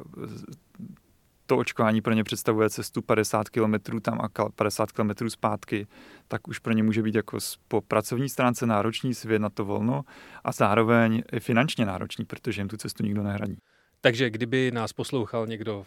to 1.46 1.58
očkování 1.58 2.02
pro 2.02 2.14
ně 2.14 2.24
představuje 2.24 2.70
cestu 2.70 3.02
50 3.02 3.50
km 3.50 4.00
tam 4.02 4.20
a 4.22 4.50
50 4.56 4.92
km 4.92 5.30
zpátky, 5.30 5.88
tak 6.28 6.48
už 6.48 6.60
pro 6.60 6.74
ně 6.74 6.84
může 6.84 7.04
být 7.04 7.16
jako 7.16 7.38
po 7.68 7.82
pracovní 7.82 8.30
stránce 8.30 8.66
náročný 8.66 9.14
svět 9.14 9.40
na 9.40 9.50
to 9.50 9.66
volno 9.66 10.04
a 10.44 10.52
zároveň 10.52 11.24
i 11.32 11.40
finančně 11.40 11.86
náročný, 11.86 12.26
protože 12.26 12.62
jim 12.62 12.68
tu 12.68 12.78
cestu 12.78 13.04
nikdo 13.04 13.24
nehradí. 13.24 13.58
Takže 14.02 14.30
kdyby 14.30 14.72
nás 14.72 14.94
poslouchal 14.94 15.48
někdo 15.48 15.78
uh, 15.80 15.86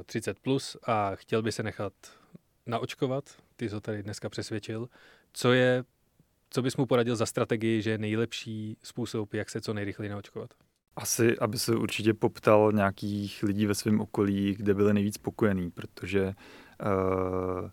eh, 0.00 0.04
30 0.04 0.38
plus 0.40 0.76
a 0.86 1.10
chtěl 1.14 1.42
by 1.42 1.52
se 1.52 1.62
nechat 1.62 1.92
naočkovat, 2.70 3.24
ty 3.56 3.68
jsi 3.68 3.74
ho 3.74 3.80
tady 3.80 4.02
dneska 4.02 4.28
přesvědčil. 4.28 4.88
Co 5.32 5.52
je, 5.52 5.84
co 6.50 6.62
bys 6.62 6.76
mu 6.76 6.86
poradil 6.86 7.16
za 7.16 7.26
strategii, 7.26 7.82
že 7.82 7.90
je 7.90 7.98
nejlepší 7.98 8.76
způsob, 8.82 9.34
jak 9.34 9.50
se 9.50 9.60
co 9.60 9.74
nejrychleji 9.74 10.10
naočkovat? 10.10 10.50
Asi, 10.96 11.38
aby 11.38 11.58
se 11.58 11.76
určitě 11.76 12.14
poptal 12.14 12.72
nějakých 12.72 13.42
lidí 13.42 13.66
ve 13.66 13.74
svém 13.74 14.00
okolí, 14.00 14.54
kde 14.54 14.74
byli 14.74 14.94
nejvíc 14.94 15.14
spokojení, 15.14 15.70
protože 15.70 16.26
uh, 16.26 17.70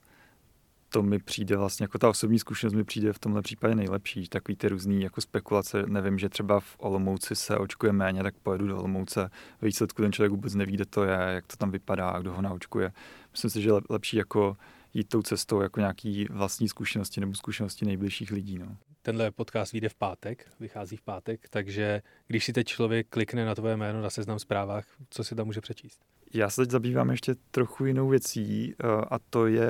to 0.89 1.03
mi 1.03 1.19
přijde 1.19 1.57
vlastně, 1.57 1.83
jako 1.83 1.97
ta 1.97 2.09
osobní 2.09 2.39
zkušenost 2.39 2.73
mi 2.73 2.83
přijde 2.83 3.13
v 3.13 3.19
tomhle 3.19 3.41
případě 3.41 3.75
nejlepší. 3.75 4.27
Takový 4.27 4.55
ty 4.55 4.69
různý 4.69 5.01
jako 5.01 5.21
spekulace, 5.21 5.83
nevím, 5.87 6.19
že 6.19 6.29
třeba 6.29 6.59
v 6.59 6.75
Olomouci 6.77 7.35
se 7.35 7.57
očkuje 7.57 7.91
méně, 7.91 8.23
tak 8.23 8.35
pojedu 8.43 8.67
do 8.67 8.77
Olomouce. 8.77 9.29
Ve 9.61 9.65
výsledku 9.65 10.01
ten 10.01 10.11
člověk 10.11 10.31
vůbec 10.31 10.55
neví, 10.55 10.71
kde 10.71 10.85
to 10.85 11.03
je, 11.03 11.17
jak 11.27 11.47
to 11.47 11.57
tam 11.57 11.71
vypadá, 11.71 12.19
kdo 12.19 12.33
ho 12.33 12.41
naočkuje. 12.41 12.91
Myslím 13.31 13.51
si, 13.51 13.61
že 13.61 13.71
lepší 13.89 14.17
jako 14.17 14.57
jít 14.93 15.09
tou 15.09 15.21
cestou 15.21 15.61
jako 15.61 15.79
nějaký 15.79 16.25
vlastní 16.29 16.69
zkušenosti 16.69 17.21
nebo 17.21 17.33
zkušenosti 17.33 17.85
nejbližších 17.85 18.31
lidí. 18.31 18.57
No. 18.57 18.77
Tenhle 19.01 19.31
podcast 19.31 19.71
vyjde 19.71 19.89
v 19.89 19.95
pátek, 19.95 20.51
vychází 20.59 20.97
v 20.97 21.01
pátek, 21.01 21.49
takže 21.49 22.01
když 22.27 22.45
si 22.45 22.53
teď 22.53 22.67
člověk 22.67 23.07
klikne 23.09 23.45
na 23.45 23.55
tvoje 23.55 23.77
jméno 23.77 24.01
na 24.01 24.09
seznam 24.09 24.39
zprávách, 24.39 24.85
co 25.09 25.23
si 25.23 25.35
tam 25.35 25.45
může 25.45 25.61
přečíst? 25.61 26.01
Já 26.33 26.49
se 26.49 26.61
teď 26.61 26.71
zabývám 26.71 27.09
ještě 27.09 27.35
trochu 27.51 27.85
jinou 27.85 28.07
věcí 28.07 28.73
eh, 28.79 28.87
a 29.09 29.19
to 29.29 29.47
je 29.47 29.69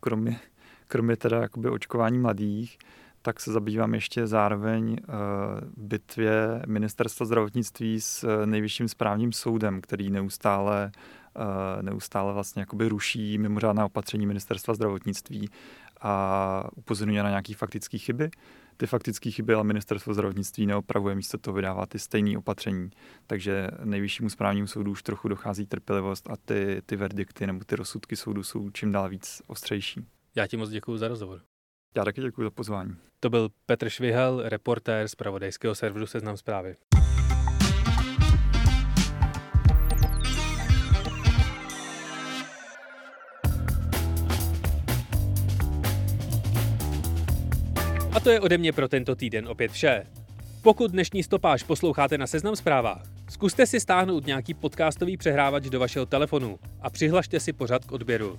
kromě, 0.00 0.40
kromě 0.86 1.16
teda 1.16 1.42
jakoby 1.42 1.68
očkování 1.68 2.18
mladých, 2.18 2.78
tak 3.22 3.40
se 3.40 3.52
zabývám 3.52 3.94
ještě 3.94 4.26
zároveň 4.26 4.90
uh, 4.90 5.16
bitvě 5.76 6.62
ministerstva 6.66 7.26
zdravotnictví 7.26 8.00
s 8.00 8.24
uh, 8.24 8.46
nejvyšším 8.46 8.88
správním 8.88 9.32
soudem, 9.32 9.80
který 9.80 10.10
neustále 10.10 10.92
neustále 11.82 12.32
vlastně 12.32 12.62
jakoby 12.62 12.88
ruší 12.88 13.38
mimořádná 13.38 13.84
opatření 13.84 14.26
ministerstva 14.26 14.74
zdravotnictví 14.74 15.48
a 16.00 16.64
upozorňuje 16.76 17.22
na 17.22 17.28
nějaké 17.28 17.54
faktické 17.54 17.98
chyby. 17.98 18.30
Ty 18.76 18.86
faktické 18.86 19.30
chyby 19.30 19.54
ale 19.54 19.64
ministerstvo 19.64 20.14
zdravotnictví 20.14 20.66
neopravuje, 20.66 21.14
místo 21.14 21.38
toho 21.38 21.54
vydává 21.54 21.86
ty 21.86 21.98
stejné 21.98 22.38
opatření. 22.38 22.90
Takže 23.26 23.68
nejvyššímu 23.84 24.30
správnímu 24.30 24.66
soudu 24.66 24.90
už 24.90 25.02
trochu 25.02 25.28
dochází 25.28 25.66
trpělivost 25.66 26.30
a 26.30 26.36
ty, 26.44 26.82
ty 26.86 26.96
verdikty 26.96 27.46
nebo 27.46 27.64
ty 27.64 27.76
rozsudky 27.76 28.16
soudu 28.16 28.42
jsou 28.42 28.70
čím 28.70 28.92
dál 28.92 29.08
víc 29.08 29.42
ostřejší. 29.46 30.06
Já 30.34 30.46
ti 30.46 30.56
moc 30.56 30.70
děkuji 30.70 30.96
za 30.96 31.08
rozhovor. 31.08 31.40
Já 31.96 32.04
taky 32.04 32.20
děkuji 32.20 32.42
za 32.42 32.50
pozvání. 32.50 32.96
To 33.20 33.30
byl 33.30 33.48
Petr 33.66 33.88
Švihel, 33.88 34.42
reportér 34.44 35.08
z 35.08 35.14
pravodajského 35.14 35.74
serveru 35.74 36.06
Seznam 36.06 36.36
zprávy. 36.36 36.76
To 48.22 48.30
je 48.30 48.40
ode 48.40 48.58
mě 48.58 48.72
pro 48.72 48.88
tento 48.88 49.14
týden 49.14 49.48
opět 49.48 49.72
vše. 49.72 50.06
Pokud 50.62 50.90
dnešní 50.90 51.22
stopáž 51.22 51.62
posloucháte 51.62 52.18
na 52.18 52.26
Seznam 52.26 52.56
zprávách, 52.56 53.02
zkuste 53.30 53.66
si 53.66 53.80
stáhnout 53.80 54.26
nějaký 54.26 54.54
podcastový 54.54 55.16
přehrávač 55.16 55.64
do 55.64 55.80
vašeho 55.80 56.06
telefonu 56.06 56.58
a 56.80 56.90
přihlašte 56.90 57.40
si 57.40 57.52
pořad 57.52 57.84
k 57.84 57.92
odběru. 57.92 58.38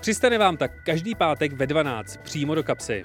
Přistane 0.00 0.38
vám 0.38 0.56
tak 0.56 0.70
každý 0.84 1.14
pátek 1.14 1.52
ve 1.52 1.66
12 1.66 2.16
přímo 2.16 2.54
do 2.54 2.62
kapsy. 2.62 3.04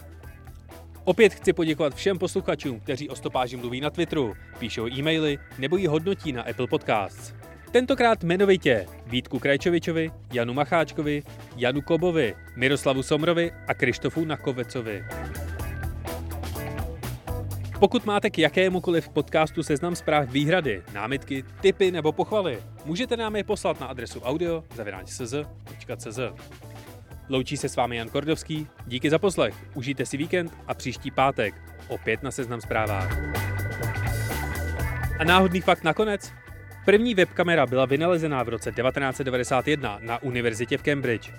Opět 1.04 1.34
chci 1.34 1.54
poděkovat 1.54 1.96
všem 1.96 2.18
posluchačům, 2.18 2.80
kteří 2.80 3.10
o 3.10 3.16
stopáži 3.16 3.58
mluví 3.58 3.82
na 3.82 3.90
Twitteru, 3.90 4.34
píšou 4.60 4.88
e-maily 4.88 5.40
nebo 5.60 5.78
ji 5.78 5.88
hodnotí 5.88 6.32
na 6.32 6.44
Apple 6.44 6.68
Podcasts. 6.68 7.34
Tentokrát 7.72 8.24
jmenovitě 8.24 8.86
Vítku 9.06 9.40
Krajčovičovi, 9.40 10.12
Janu 10.34 10.54
Macháčkovi, 10.54 11.24
Janu 11.56 11.82
Kobovi, 11.82 12.36
Miroslavu 12.56 13.04
Somrovi 13.04 13.52
a 13.68 13.74
Krištofu 13.74 14.26
Nakovecovi. 14.26 15.04
Pokud 17.82 18.06
máte 18.06 18.30
k 18.30 18.38
jakémukoliv 18.38 19.10
podcastu 19.10 19.64
seznam 19.64 19.96
zpráv 19.96 20.30
výhrady, 20.30 20.84
námitky, 20.94 21.44
tipy 21.62 21.92
nebo 21.92 22.12
pochvaly, 22.12 22.64
můžete 22.86 23.18
nám 23.18 23.36
je 23.36 23.44
poslat 23.44 23.80
na 23.80 23.88
adresu 23.88 24.20
audio.cz.cz. 24.20 26.20
Loučí 27.30 27.58
se 27.58 27.70
s 27.70 27.76
vámi 27.76 27.98
Jan 27.98 28.10
Kordovský, 28.10 28.68
díky 28.88 29.10
za 29.10 29.20
poslech, 29.20 29.56
užijte 29.74 30.06
si 30.06 30.18
víkend 30.18 30.54
a 30.68 30.74
příští 30.74 31.12
pátek 31.12 31.56
opět 31.88 32.24
na 32.24 32.32
seznam 32.32 32.62
zprávách. 32.62 33.18
A 35.20 35.24
náhodný 35.24 35.62
fakt 35.62 35.84
nakonec? 35.84 36.32
První 36.86 37.16
webkamera 37.16 37.66
byla 37.66 37.86
vynalezená 37.86 38.44
v 38.44 38.50
roce 38.50 38.72
1991 38.72 40.00
na 40.02 40.24
univerzitě 40.24 40.78
v 40.78 40.84
Cambridge. 40.84 41.32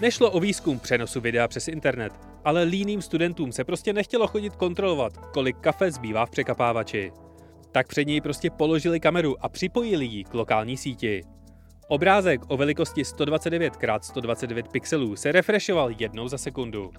Nešlo 0.00 0.30
o 0.30 0.40
výzkum 0.40 0.78
přenosu 0.78 1.20
videa 1.20 1.48
přes 1.48 1.68
internet, 1.68 2.12
ale 2.44 2.62
líným 2.62 3.02
studentům 3.02 3.52
se 3.52 3.64
prostě 3.64 3.92
nechtělo 3.92 4.26
chodit 4.26 4.56
kontrolovat, 4.56 5.16
kolik 5.16 5.56
kafe 5.56 5.90
zbývá 5.90 6.26
v 6.26 6.30
překapávači. 6.30 7.12
Tak 7.72 7.88
před 7.88 8.04
něj 8.04 8.20
prostě 8.20 8.50
položili 8.50 9.00
kameru 9.00 9.44
a 9.44 9.48
připojili 9.48 10.04
ji 10.04 10.24
k 10.24 10.34
lokální 10.34 10.76
síti. 10.76 11.22
Obrázek 11.88 12.40
o 12.48 12.56
velikosti 12.56 13.04
129 13.04 13.72
x 13.82 14.06
129 14.06 14.68
pixelů 14.68 15.16
se 15.16 15.32
refreshoval 15.32 15.90
jednou 15.98 16.28
za 16.28 16.38
sekundu. 16.38 16.90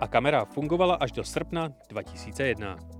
A 0.00 0.08
kamera 0.08 0.44
fungovala 0.44 0.94
až 0.94 1.12
do 1.12 1.24
srpna 1.24 1.68
2001. 1.88 2.99